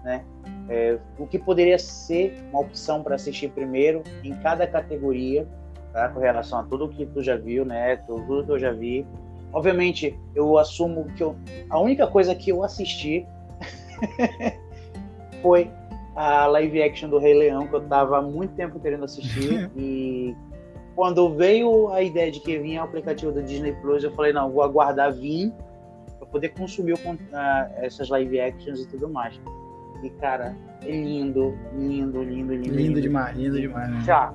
né? 0.03 0.25
É, 0.68 0.98
o 1.18 1.27
que 1.27 1.38
poderia 1.38 1.79
ser 1.79 2.42
uma 2.50 2.61
opção 2.61 3.03
para 3.03 3.16
assistir 3.16 3.48
primeiro 3.50 4.03
em 4.22 4.35
cada 4.37 4.66
categoria, 4.66 5.46
tá? 5.92 6.09
com 6.09 6.20
relação 6.20 6.59
a 6.59 6.62
tudo 6.62 6.88
que 6.88 7.05
tu 7.07 7.22
já 7.22 7.37
viu, 7.37 7.64
né? 7.64 7.96
Tudo 7.96 8.44
que 8.44 8.50
eu 8.50 8.59
já 8.59 8.72
vi. 8.72 9.07
Obviamente, 9.53 10.18
eu 10.35 10.59
assumo 10.59 11.05
que 11.16 11.22
eu, 11.22 11.37
a 11.70 11.79
única 11.79 12.07
coisa 12.07 12.35
que 12.35 12.50
eu 12.50 12.64
assisti 12.64 13.27
foi 15.42 15.70
a 16.16 16.46
live 16.46 16.83
action 16.83 17.09
do 17.09 17.18
Rei 17.18 17.35
Leão, 17.35 17.66
que 17.66 17.74
eu 17.74 17.81
tava 17.83 18.18
há 18.18 18.22
muito 18.22 18.55
tempo 18.55 18.81
querendo 18.81 19.05
assistir. 19.05 19.70
e 19.77 20.35
quando 20.94 21.35
veio 21.35 21.88
a 21.88 22.03
ideia 22.03 22.31
de 22.31 22.40
que 22.40 22.59
vinha 22.59 22.81
o 22.81 22.85
aplicativo 22.85 23.33
da 23.33 23.40
Disney 23.40 23.72
Plus, 23.81 24.03
eu 24.05 24.12
falei, 24.12 24.33
não, 24.33 24.50
vou 24.50 24.62
aguardar 24.62 25.12
vir 25.12 25.53
para 26.18 26.27
poder 26.27 26.50
consumir 26.50 26.94
uh, 26.94 26.98
essas 27.77 28.09
live 28.09 28.40
actions 28.40 28.81
e 28.81 28.88
tudo 28.88 29.09
mais. 29.09 29.40
E, 30.02 30.11
cara, 30.11 30.57
é 30.83 30.90
lindo, 30.90 31.57
lindo, 31.72 32.22
lindo, 32.22 32.54
lindo. 32.54 32.68
Lindo, 32.68 32.76
lindo. 32.76 33.00
demais, 33.00 33.37
lindo 33.37 33.61
demais. 33.61 33.90
Né? 33.90 34.00
Já. 34.02 34.35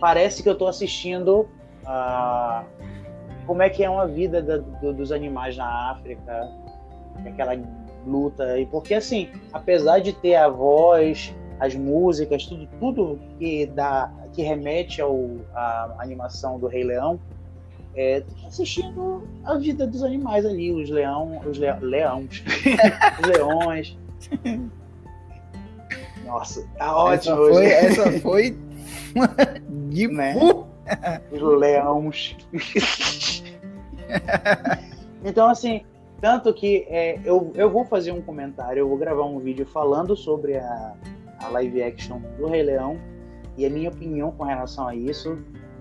Parece 0.00 0.42
que 0.42 0.48
eu 0.48 0.56
tô 0.56 0.66
assistindo 0.66 1.48
uh, 1.84 2.64
como 3.46 3.62
é 3.62 3.70
que 3.70 3.82
é 3.82 3.90
uma 3.90 4.06
vida 4.06 4.42
da, 4.42 4.58
do, 4.58 4.92
dos 4.92 5.12
animais 5.12 5.56
na 5.56 5.90
África, 5.90 6.50
aquela 7.26 7.52
luta. 8.06 8.58
E 8.58 8.66
porque, 8.66 8.94
assim, 8.94 9.28
apesar 9.52 10.00
de 10.00 10.12
ter 10.12 10.36
a 10.36 10.48
voz, 10.48 11.34
as 11.60 11.74
músicas, 11.74 12.46
tudo, 12.46 12.68
tudo 12.78 13.20
que, 13.38 13.66
dá, 13.66 14.12
que 14.32 14.42
remete 14.42 15.00
ao, 15.00 15.30
à 15.54 15.96
animação 15.98 16.58
do 16.58 16.66
Rei 16.66 16.84
Leão, 16.84 17.20
é, 17.98 18.22
assistindo 18.46 19.26
a 19.44 19.56
vida 19.56 19.84
dos 19.84 20.04
animais 20.04 20.46
ali, 20.46 20.72
os 20.72 20.88
leão, 20.88 21.40
os 21.44 21.58
le, 21.58 21.66
leões, 21.80 22.44
os 23.20 23.28
leões. 23.28 23.98
Nossa, 26.24 26.64
tá 26.78 26.96
ótimo. 26.96 27.48
Essa 27.48 27.52
foi, 27.52 27.66
essa 27.66 28.20
foi 28.20 28.58
de 29.90 30.06
né? 30.06 30.36
Os 31.32 31.42
leões. 31.42 32.36
então, 35.24 35.48
assim, 35.48 35.82
tanto 36.20 36.54
que 36.54 36.86
é, 36.88 37.18
eu, 37.24 37.50
eu 37.56 37.68
vou 37.68 37.84
fazer 37.84 38.12
um 38.12 38.22
comentário, 38.22 38.78
eu 38.78 38.88
vou 38.88 38.96
gravar 38.96 39.24
um 39.24 39.40
vídeo 39.40 39.66
falando 39.66 40.14
sobre 40.14 40.56
a, 40.56 40.94
a 41.40 41.48
live 41.48 41.82
action 41.82 42.20
do 42.38 42.46
Rei 42.46 42.62
Leão 42.62 42.96
e 43.56 43.66
a 43.66 43.70
minha 43.70 43.90
opinião 43.90 44.30
com 44.30 44.44
relação 44.44 44.86
a 44.86 44.94
isso. 44.94 45.36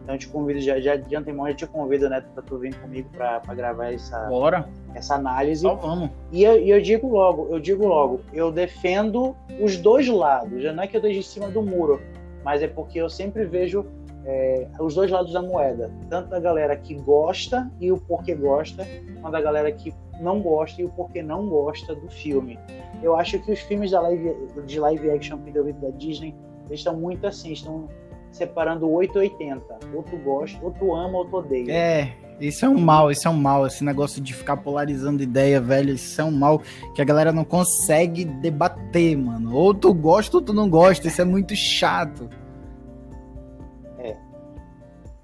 Então 0.07 0.15
eu 0.15 0.19
te 0.19 0.29
convido, 0.29 0.61
já, 0.61 0.79
já 0.79 0.95
de 0.95 1.13
antemão, 1.17 1.49
já 1.49 1.53
te 1.53 1.67
convido, 1.67 2.07
né, 2.07 2.23
pra 2.33 2.41
tu 2.41 2.57
vir 2.57 2.73
comigo 2.79 3.09
pra, 3.11 3.41
pra 3.41 3.53
gravar 3.53 3.91
essa, 3.91 4.17
Bora. 4.27 4.69
essa 4.95 5.15
análise. 5.15 5.67
Então 5.67 5.77
vamos. 5.77 6.11
E 6.31 6.45
eu, 6.45 6.55
eu 6.55 6.81
digo 6.81 7.09
logo, 7.09 7.49
eu 7.49 7.59
digo 7.59 7.85
logo, 7.85 8.21
eu 8.31 8.49
defendo 8.49 9.35
os 9.59 9.75
dois 9.75 10.07
lados. 10.07 10.63
Já 10.63 10.71
não 10.71 10.83
é 10.83 10.87
que 10.87 10.95
eu 10.95 10.99
esteja 10.99 11.19
em 11.19 11.23
cima 11.23 11.49
do 11.49 11.61
muro, 11.61 12.01
mas 12.41 12.63
é 12.63 12.69
porque 12.69 13.01
eu 13.01 13.09
sempre 13.09 13.43
vejo 13.43 13.85
é, 14.23 14.65
os 14.79 14.95
dois 14.95 15.11
lados 15.11 15.33
da 15.33 15.41
moeda. 15.41 15.91
Tanto 16.09 16.29
da 16.29 16.39
galera 16.39 16.77
que 16.77 16.95
gosta 16.95 17.69
e 17.77 17.91
o 17.91 17.97
porquê 17.97 18.33
gosta, 18.33 18.87
quanto 19.19 19.33
da 19.33 19.41
galera 19.41 19.69
que 19.73 19.93
não 20.21 20.39
gosta 20.41 20.81
e 20.81 20.85
o 20.85 20.89
porquê 20.89 21.21
não 21.21 21.49
gosta 21.49 21.93
do 21.93 22.09
filme. 22.09 22.57
Eu 23.03 23.17
acho 23.17 23.39
que 23.39 23.51
os 23.51 23.59
filmes 23.59 23.91
da 23.91 23.99
live, 23.99 24.33
de 24.65 24.79
live 24.79 25.11
action 25.11 25.37
da 25.37 25.89
Disney 25.97 26.33
estão 26.71 26.95
muito 26.95 27.27
assim, 27.27 27.51
estão 27.51 27.89
separando 28.31 28.89
880. 28.89 29.79
Ou 29.93 30.03
tu 30.03 30.17
gosta, 30.17 30.57
ou 30.63 30.71
tu 30.71 30.93
ama, 30.93 31.17
ou 31.17 31.25
tu 31.25 31.37
odeia. 31.37 31.71
É, 31.71 32.13
isso 32.39 32.65
é 32.65 32.69
um 32.69 32.79
mal, 32.79 33.11
isso 33.11 33.27
é 33.27 33.31
um 33.31 33.37
mal. 33.37 33.65
Esse 33.65 33.83
negócio 33.83 34.21
de 34.21 34.33
ficar 34.33 34.57
polarizando 34.57 35.23
ideia, 35.23 35.59
velho, 35.59 35.93
isso 35.93 36.19
é 36.19 36.23
um 36.23 36.31
mal 36.31 36.61
que 36.93 37.01
a 37.01 37.05
galera 37.05 37.31
não 37.31 37.43
consegue 37.43 38.25
debater, 38.25 39.17
mano. 39.17 39.55
Ou 39.55 39.73
tu 39.73 39.93
gosta 39.93 40.37
ou 40.37 40.43
tu 40.43 40.53
não 40.53 40.69
gosta, 40.69 41.07
isso 41.07 41.21
é 41.21 41.25
muito 41.25 41.55
chato. 41.55 42.29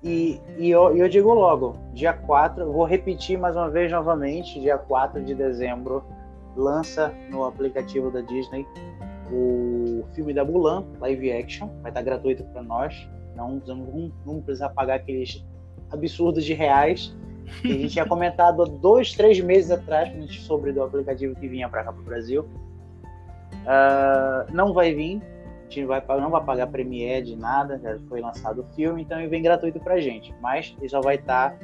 E, 0.04 0.42
e 0.58 0.70
eu, 0.70 0.96
eu, 0.98 1.08
digo 1.08 1.34
logo, 1.34 1.78
dia 1.94 2.12
4, 2.12 2.70
vou 2.70 2.84
repetir 2.84 3.40
mais 3.40 3.56
uma 3.56 3.70
vez 3.70 3.90
novamente, 3.90 4.60
dia 4.60 4.78
4 4.78 5.24
de 5.24 5.34
dezembro, 5.34 6.04
lança 6.58 7.14
no 7.30 7.46
aplicativo 7.46 8.12
da 8.12 8.20
Disney 8.20 8.68
o 9.34 10.06
filme 10.14 10.34
da 10.34 10.46
Mulan, 10.46 10.86
live 11.00 11.32
action, 11.32 11.70
vai 11.82 11.92
estar 11.92 12.02
gratuito 12.02 12.44
para 12.46 12.62
nós, 12.62 13.08
não, 13.36 13.62
não, 13.66 14.12
não 14.26 14.42
precisa 14.42 14.70
pagar 14.70 14.96
aqueles 14.96 15.44
absurdos 15.92 16.46
de 16.46 16.54
reais 16.54 17.16
que 17.62 17.68
a 17.68 17.72
gente 17.74 17.90
tinha 17.90 18.06
comentado 18.06 18.66
dois, 18.66 19.14
três 19.14 19.40
meses 19.40 19.72
atrás, 19.72 20.10
a 20.10 20.28
sobre 20.40 20.72
do 20.72 20.84
aplicativo 20.84 21.36
que 21.36 21.48
vinha 21.48 21.68
para 21.68 21.84
cá 21.84 21.92
para 21.92 22.02
o 22.02 22.06
Brasil. 22.06 22.48
Uh, 23.64 24.52
não 24.54 24.74
vai 24.74 24.94
vir, 24.94 25.22
gente 25.74 25.86
vai, 25.86 26.04
não 26.20 26.30
vai 26.30 26.44
pagar 26.44 26.68
Premiere 26.68 27.26
de 27.26 27.36
nada, 27.36 27.80
já 27.80 27.98
foi 28.08 28.22
lançado 28.22 28.62
o 28.62 28.76
filme, 28.76 29.02
então 29.02 29.20
ele 29.20 29.28
vem 29.28 29.42
gratuito 29.42 29.80
pra 29.80 30.00
gente. 30.00 30.34
Mas 30.40 30.76
ele 30.78 30.90
só 30.90 31.02
vai 31.02 31.16
estar 31.16 31.58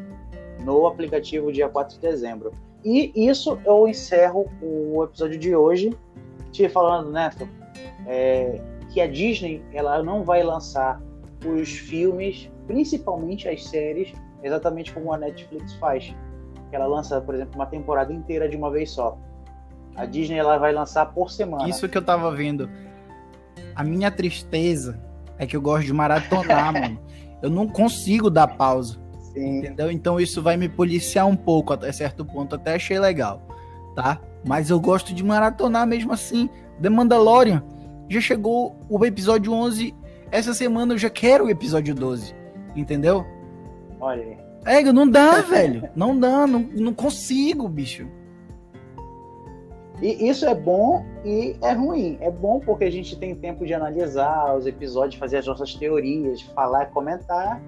no 0.63 0.88
aplicativo 0.88 1.51
dia 1.51 1.69
4 1.69 1.95
de 1.95 2.01
dezembro. 2.01 2.51
E 2.84 3.12
isso 3.15 3.60
eu 3.65 3.88
encerro 3.88 4.47
o 4.62 5.03
episódio 5.03 5.38
de 5.38 5.55
hoje, 5.55 5.95
te 6.51 6.67
falando, 6.69 7.12
Neto, 7.12 7.47
é, 8.08 8.62
que 8.89 9.02
a 9.02 9.08
Disney 9.08 9.63
ela 9.74 10.02
não 10.04 10.24
vai 10.24 10.44
lançar 10.44 11.02
os 11.46 11.70
filmes, 11.70 12.50
principalmente 12.68 13.48
as 13.48 13.65
séries, 13.65 14.13
exatamente 14.44 14.94
como 14.94 15.13
a 15.13 15.18
Netflix 15.18 15.74
faz. 15.76 16.13
Ela 16.72 16.86
lança, 16.86 17.20
por 17.22 17.36
exemplo, 17.36 17.56
uma 17.56 17.65
temporada 17.65 18.13
inteira 18.13 18.48
de 18.48 18.56
uma 18.56 18.70
vez 18.70 18.92
só. 18.92 19.18
A 19.96 20.06
Disney 20.06 20.38
ela 20.38 20.58
vai 20.58 20.72
lançar 20.72 21.08
por 21.08 21.32
semana. 21.32 21.68
Isso 21.68 21.88
que 21.89 21.98
eu 21.98 22.02
tava 22.02 22.32
vendo. 22.32 22.70
A 23.76 23.84
minha 23.84 24.12
tristeza 24.12 25.00
é 25.38 25.48
que 25.48 25.56
eu 25.56 25.62
gosto 25.62 25.86
de 25.86 25.94
maratonar, 25.94 26.74
mano. 26.74 27.00
Eu 27.42 27.50
não 27.50 27.68
consigo 27.68 28.30
dar 28.30 28.48
pausa. 28.48 29.00
Sim. 29.34 29.60
Entendeu? 29.60 29.92
Então 29.92 30.20
isso 30.20 30.42
vai 30.42 30.58
me 30.58 30.68
policiar 30.68 31.26
um 31.26 31.36
pouco 31.36 31.74
até 31.74 31.92
certo 31.92 32.26
ponto. 32.26 32.56
Até 32.56 32.76
achei 32.76 33.00
legal, 33.00 33.42
tá? 33.96 34.20
Mas 34.46 34.70
eu 34.70 34.80
gosto 34.80 35.13
de 35.13 35.24
maratonar 35.24 35.88
mesmo 35.88 36.12
assim. 36.12 36.50
The 36.82 36.89
Mandalorian 36.89 37.63
já 38.10 38.22
chegou 38.22 38.76
o 38.89 39.06
episódio 39.06 39.54
11. 39.54 39.96
Essa 40.32 40.54
semana 40.54 40.94
eu 40.94 40.98
já 40.98 41.10
quero 41.10 41.46
o 41.46 41.50
episódio 41.50 41.94
12. 41.94 42.36
Entendeu? 42.76 43.26
Olha 44.00 44.24
aí. 44.24 44.38
É, 44.65 44.84
não 44.92 45.10
dá, 45.10 45.42
velho. 45.42 45.89
Não 45.96 46.18
dá, 46.20 46.46
não, 46.48 46.60
não 46.60 46.94
consigo, 46.94 47.68
bicho. 47.68 48.08
E 50.02 50.30
isso 50.30 50.46
é 50.46 50.56
bom 50.56 51.06
e 51.26 51.56
é 51.62 51.74
ruim. 51.74 52.18
É 52.22 52.32
bom 52.32 52.60
porque 52.60 52.86
a 52.86 52.92
gente 52.92 53.18
tem 53.18 53.36
tempo 53.36 53.65
de 53.65 53.74
analisar 53.74 54.56
os 54.56 54.65
episódios, 54.65 55.20
fazer 55.20 55.38
as 55.38 55.46
nossas 55.46 55.76
teorias, 55.76 56.42
falar, 56.42 56.88
comentar. 56.88 57.62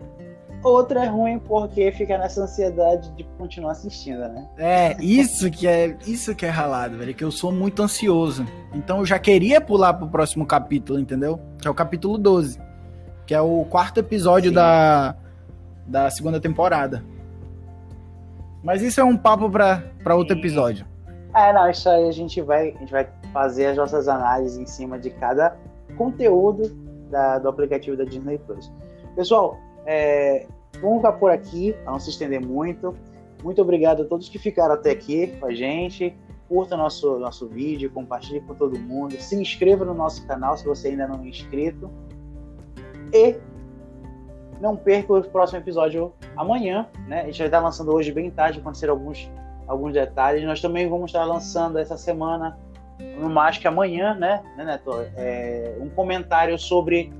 Outra 0.64 1.06
é 1.06 1.08
ruim 1.08 1.40
porque 1.40 1.92
fica 1.92 2.18
nessa 2.18 2.44
ansiedade 2.44 3.12
de 3.14 3.24
continuar 3.38 3.72
assistindo, 3.72 4.20
né? 4.20 4.48
É, 4.58 4.96
isso 5.02 5.50
que 5.50 5.68
é, 5.68 5.98
isso 6.06 6.36
que 6.36 6.46
é 6.46 6.50
ralado, 6.50 6.98
velho, 6.98 7.16
que 7.16 7.24
eu 7.24 7.32
sou 7.32 7.52
muito 7.52 7.82
ansioso. 7.82 8.46
Então 8.74 9.00
eu 9.00 9.06
já 9.06 9.18
queria 9.18 9.60
pular 9.60 9.94
pro 9.96 10.08
próximo 10.08 10.46
capítulo, 10.46 11.00
entendeu? 11.00 11.40
Que 11.60 11.68
é 11.68 11.72
o 11.72 11.74
capítulo 11.74 12.18
12, 12.18 12.62
que 13.26 13.34
é 13.34 13.42
o 13.42 13.66
quarto 13.66 14.00
episódio 14.00 14.52
da 14.52 15.16
da 15.88 16.10
segunda 16.10 16.40
temporada. 16.40 17.04
Mas 18.64 18.82
isso 18.82 19.02
é 19.02 19.04
um 19.04 19.18
papo 19.18 19.50
para 19.50 20.16
outro 20.16 20.38
episódio. 20.38 20.86
É, 21.36 21.52
não, 21.54 21.70
isso 21.70 21.90
aí 21.90 22.08
a 22.08 22.12
gente 22.12 22.42
vai, 22.42 22.70
a 22.70 22.80
gente 22.80 22.92
vai 22.92 23.08
fazer 23.34 23.68
as 23.68 23.78
nossas 23.78 24.08
análises 24.08 24.58
em 24.58 24.66
cima 24.66 25.00
de 25.00 25.10
cada 25.10 25.58
conteúdo 25.98 26.70
da, 27.10 27.40
do 27.40 27.50
aplicativo 27.50 27.98
da 27.98 28.04
Disney 28.04 28.38
Plus. 28.40 28.72
Pessoal, 29.16 29.58
é, 29.86 30.48
vamos 30.80 30.98
ficar 30.98 31.14
por 31.14 31.32
aqui, 31.32 31.74
para 31.84 31.92
não 31.92 32.00
se 32.00 32.10
estender 32.10 32.42
muito. 32.42 32.96
Muito 33.44 33.62
obrigado 33.62 34.04
a 34.04 34.06
todos 34.06 34.30
que 34.30 34.38
ficaram 34.38 34.76
até 34.76 34.92
aqui 34.92 35.28
com 35.40 35.48
a 35.48 35.54
gente. 35.54 36.16
Curta 36.48 36.76
nosso, 36.76 37.18
nosso 37.18 37.48
vídeo, 37.48 37.90
compartilhe 37.92 38.42
com 38.42 38.54
todo 38.54 38.78
mundo. 38.78 39.20
Se 39.20 39.36
inscreva 39.36 39.86
no 39.86 39.94
nosso 39.94 40.26
canal 40.28 40.58
se 40.58 40.66
você 40.66 40.90
ainda 40.90 41.08
não 41.08 41.24
é 41.24 41.28
inscrito. 41.28 41.90
E 43.14 43.36
não 44.60 44.76
perca 44.76 45.14
o 45.14 45.24
próximo 45.24 45.60
episódio 45.60 46.14
amanhã. 46.38 46.88
Né? 47.08 47.22
A 47.22 47.26
gente 47.26 47.40
vai 47.40 47.48
estar 47.48 47.60
lançando 47.60 47.92
hoje 47.94 48.12
bem 48.12 48.30
tarde, 48.30 48.60
aconteceram 48.60 48.94
alguns, 48.94 49.30
alguns 49.68 49.94
detalhes. 49.94 50.44
Nós 50.46 50.62
também 50.62 50.88
vamos 50.88 51.10
estar 51.10 51.26
lançando 51.26 51.80
essa 51.80 51.98
semana, 51.98 52.58
no 53.18 53.30
mais 53.30 53.58
que 53.58 53.68
amanhã, 53.68 54.14
né, 54.14 54.44
né 54.56 54.64
Neto? 54.64 54.92
É, 55.16 55.78
um 55.80 55.90
comentário 55.90 56.58
sobre 56.60 57.12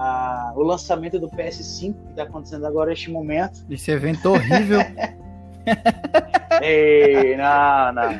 a, 0.00 0.52
o 0.56 0.62
lançamento 0.62 1.20
do 1.20 1.28
PS5 1.28 1.92
que 1.92 2.10
está 2.10 2.22
acontecendo 2.22 2.66
agora 2.66 2.88
neste 2.88 3.10
momento. 3.10 3.66
Esse 3.68 3.90
evento 3.90 4.30
horrível. 4.30 4.80
Ei, 6.62 7.36
não, 7.36 7.92
não. 7.92 8.18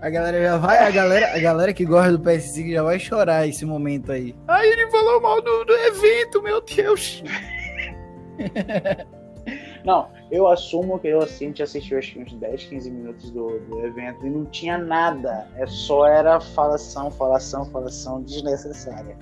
A 0.00 0.08
galera 0.08 0.40
já 0.40 0.56
vai, 0.56 0.78
a 0.78 0.90
galera, 0.90 1.34
a 1.34 1.38
galera 1.40 1.74
que 1.74 1.84
gosta 1.84 2.16
do 2.16 2.20
PS5 2.20 2.72
já 2.72 2.82
vai 2.82 2.98
chorar 3.00 3.46
esse 3.46 3.66
momento 3.66 4.12
aí. 4.12 4.36
Aí 4.46 4.68
ele 4.68 4.88
falou 4.90 5.20
mal 5.20 5.42
do, 5.42 5.64
do 5.64 5.72
evento, 5.72 6.40
meu 6.42 6.60
Deus. 6.62 7.22
Não, 9.84 10.10
eu 10.30 10.46
assumo 10.46 10.98
que 10.98 11.08
eu 11.08 11.22
assim, 11.22 11.46
a 11.46 11.48
gente 11.48 11.62
assistiu 11.62 11.98
acho 11.98 12.12
que 12.12 12.20
uns 12.20 12.32
10, 12.34 12.64
15 12.64 12.90
minutos 12.90 13.30
do, 13.30 13.58
do 13.60 13.80
evento 13.86 14.26
e 14.26 14.30
não 14.30 14.44
tinha 14.44 14.76
nada. 14.76 15.48
É 15.56 15.66
só 15.66 16.06
era 16.06 16.38
falação, 16.38 17.10
falação, 17.10 17.64
falação 17.64 18.22
desnecessária. 18.22 19.16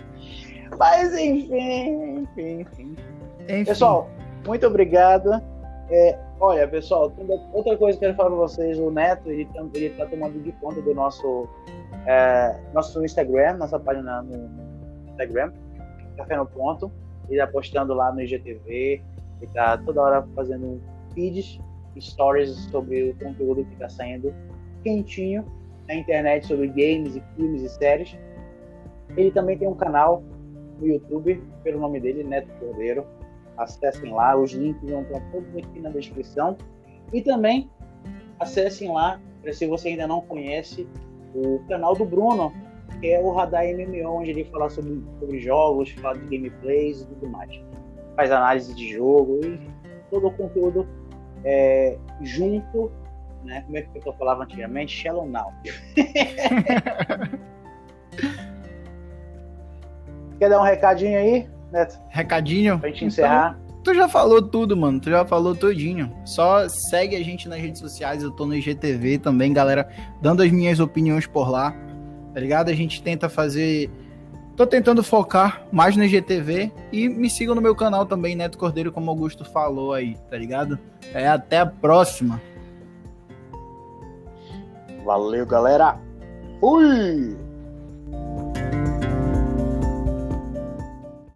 Mas 0.77 1.13
enfim, 1.15 2.21
enfim, 2.21 2.61
enfim. 2.61 2.97
enfim. 3.49 3.65
Pessoal, 3.65 4.09
muito 4.47 4.67
obrigado. 4.67 5.43
É, 5.91 6.19
olha, 6.39 6.69
pessoal, 6.69 7.13
outra 7.53 7.77
coisa 7.77 7.99
que 7.99 8.05
eu 8.05 8.09
quero 8.09 8.15
falar 8.17 8.31
para 8.31 8.39
vocês, 8.39 8.79
o 8.79 8.91
Neto, 8.91 9.31
ele, 9.31 9.49
ele 9.75 9.91
tá 9.91 10.07
tomando 10.07 10.43
de 10.43 10.53
conta 10.53 10.83
do 10.83 10.95
nosso, 10.95 11.49
é, 12.07 12.55
nosso 12.75 13.03
Instagram, 13.05 13.55
nossa 13.55 13.79
página 13.81 14.23
no 14.23 14.51
Instagram, 15.11 15.53
Café 16.17 16.37
no 16.37 16.47
Ponto. 16.47 16.93
Ele 17.29 17.39
tá 17.39 17.47
postando 17.47 17.95
lá 17.95 18.13
no 18.13 18.21
IGTV, 18.23 19.03
ele 19.41 19.51
tá 19.53 19.79
toda 19.79 20.01
hora 20.03 20.29
fazendo 20.35 20.81
feeds, 21.15 21.59
stories 21.99 22.51
sobre 22.71 23.11
o 23.11 23.15
conteúdo 23.17 23.65
que 23.65 23.77
tá 23.77 23.89
saindo 23.89 24.33
quentinho 24.83 25.45
na 25.87 25.95
internet 25.95 26.47
sobre 26.47 26.69
games 26.69 27.17
e 27.17 27.23
filmes 27.35 27.63
e 27.63 27.69
séries. 27.69 28.17
Ele 29.17 29.31
também 29.31 29.59
tem 29.59 29.67
um 29.67 29.75
canal 29.75 30.23
no 30.81 30.87
YouTube, 30.87 31.43
pelo 31.63 31.81
nome 31.81 32.01
dele, 32.01 32.25
Neto 32.25 32.49
Cordeiro. 32.59 33.07
Acessem 33.57 34.13
lá, 34.13 34.37
os 34.37 34.53
links 34.53 34.89
vão 34.89 35.03
estar 35.03 35.21
todos 35.33 35.57
aqui 35.57 35.81
na 35.81 35.91
descrição. 35.91 36.57
E 37.13 37.23
também 37.23 37.71
acessem 38.39 38.93
lá, 38.93 39.21
se 39.53 39.67
você 39.67 39.89
ainda 39.89 40.07
não 40.07 40.21
conhece, 40.21 40.87
o 41.35 41.61
canal 41.69 41.95
do 41.95 42.05
Bruno, 42.05 42.53
que 43.01 43.09
é 43.09 43.21
o 43.21 43.33
Radar 43.33 43.65
MMO, 43.65 44.21
onde 44.21 44.31
ele 44.31 44.45
fala 44.45 44.71
sobre, 44.71 45.03
sobre 45.19 45.41
jogos, 45.41 45.91
fala 45.93 46.19
de 46.19 46.37
gameplays 46.37 47.03
e 47.03 47.07
tudo 47.07 47.29
mais. 47.29 47.61
Faz 48.17 48.31
análise 48.31 48.75
de 48.75 48.93
jogo 48.93 49.41
e 49.45 49.61
todo 50.11 50.29
o 50.29 50.33
conteúdo 50.33 50.87
é, 51.45 51.99
junto, 52.23 52.91
né? 53.45 53.63
Como 53.63 53.77
é 53.77 53.83
que 53.83 54.09
eu 54.09 54.13
falava 54.15 54.45
antigamente? 54.45 54.93
Shallow 54.93 55.29
Now. 55.29 55.53
Quer 60.39 60.49
dar 60.49 60.61
um 60.61 60.65
recadinho 60.65 61.19
aí, 61.19 61.49
Neto? 61.73 61.99
Recadinho? 62.09 62.79
Pra 62.79 62.89
gente 62.89 63.05
encerrar. 63.07 63.59
Então, 63.65 63.83
tu 63.83 63.95
já 63.95 64.09
falou 64.09 64.41
tudo, 64.41 64.77
mano. 64.77 65.01
Tu 65.01 65.11
já 65.11 65.25
falou 65.25 65.55
tudinho. 65.55 66.13
Só 66.25 66.69
segue 66.69 67.17
a 67.17 67.25
gente 67.25 67.49
nas 67.49 67.61
redes 67.61 67.81
sociais. 67.81 68.23
Eu 68.23 68.31
tô 68.31 68.47
no 68.47 68.55
IGTV 68.55 69.19
também, 69.19 69.53
galera. 69.53 69.89
Dando 70.23 70.43
as 70.43 70.51
minhas 70.51 70.79
opiniões 70.79 71.27
por 71.27 71.51
lá. 71.51 71.75
Tá 72.33 72.41
ligado? 72.41 72.69
A 72.69 72.75
gente 72.75 73.03
tenta 73.03 73.29
fazer. 73.29 73.91
Tô 74.57 74.67
tentando 74.67 75.03
focar 75.03 75.63
mais 75.73 75.97
no 75.97 76.05
IGTV. 76.05 76.73
E 76.93 77.09
me 77.09 77.29
sigam 77.29 77.55
no 77.55 77.61
meu 77.61 77.75
canal 77.75 78.07
também, 78.07 78.37
Neto 78.37 78.59
Cordeiro, 78.59 78.93
como 78.93 79.11
Augusto 79.11 79.45
falou 79.45 79.93
aí, 79.93 80.17
tá 80.31 80.37
ligado? 80.37 80.79
É 81.13 81.29
até 81.29 81.59
a 81.59 81.67
próxima. 81.67 82.41
Valeu, 85.05 85.47
galera. 85.47 85.99
Fui! 86.61 87.48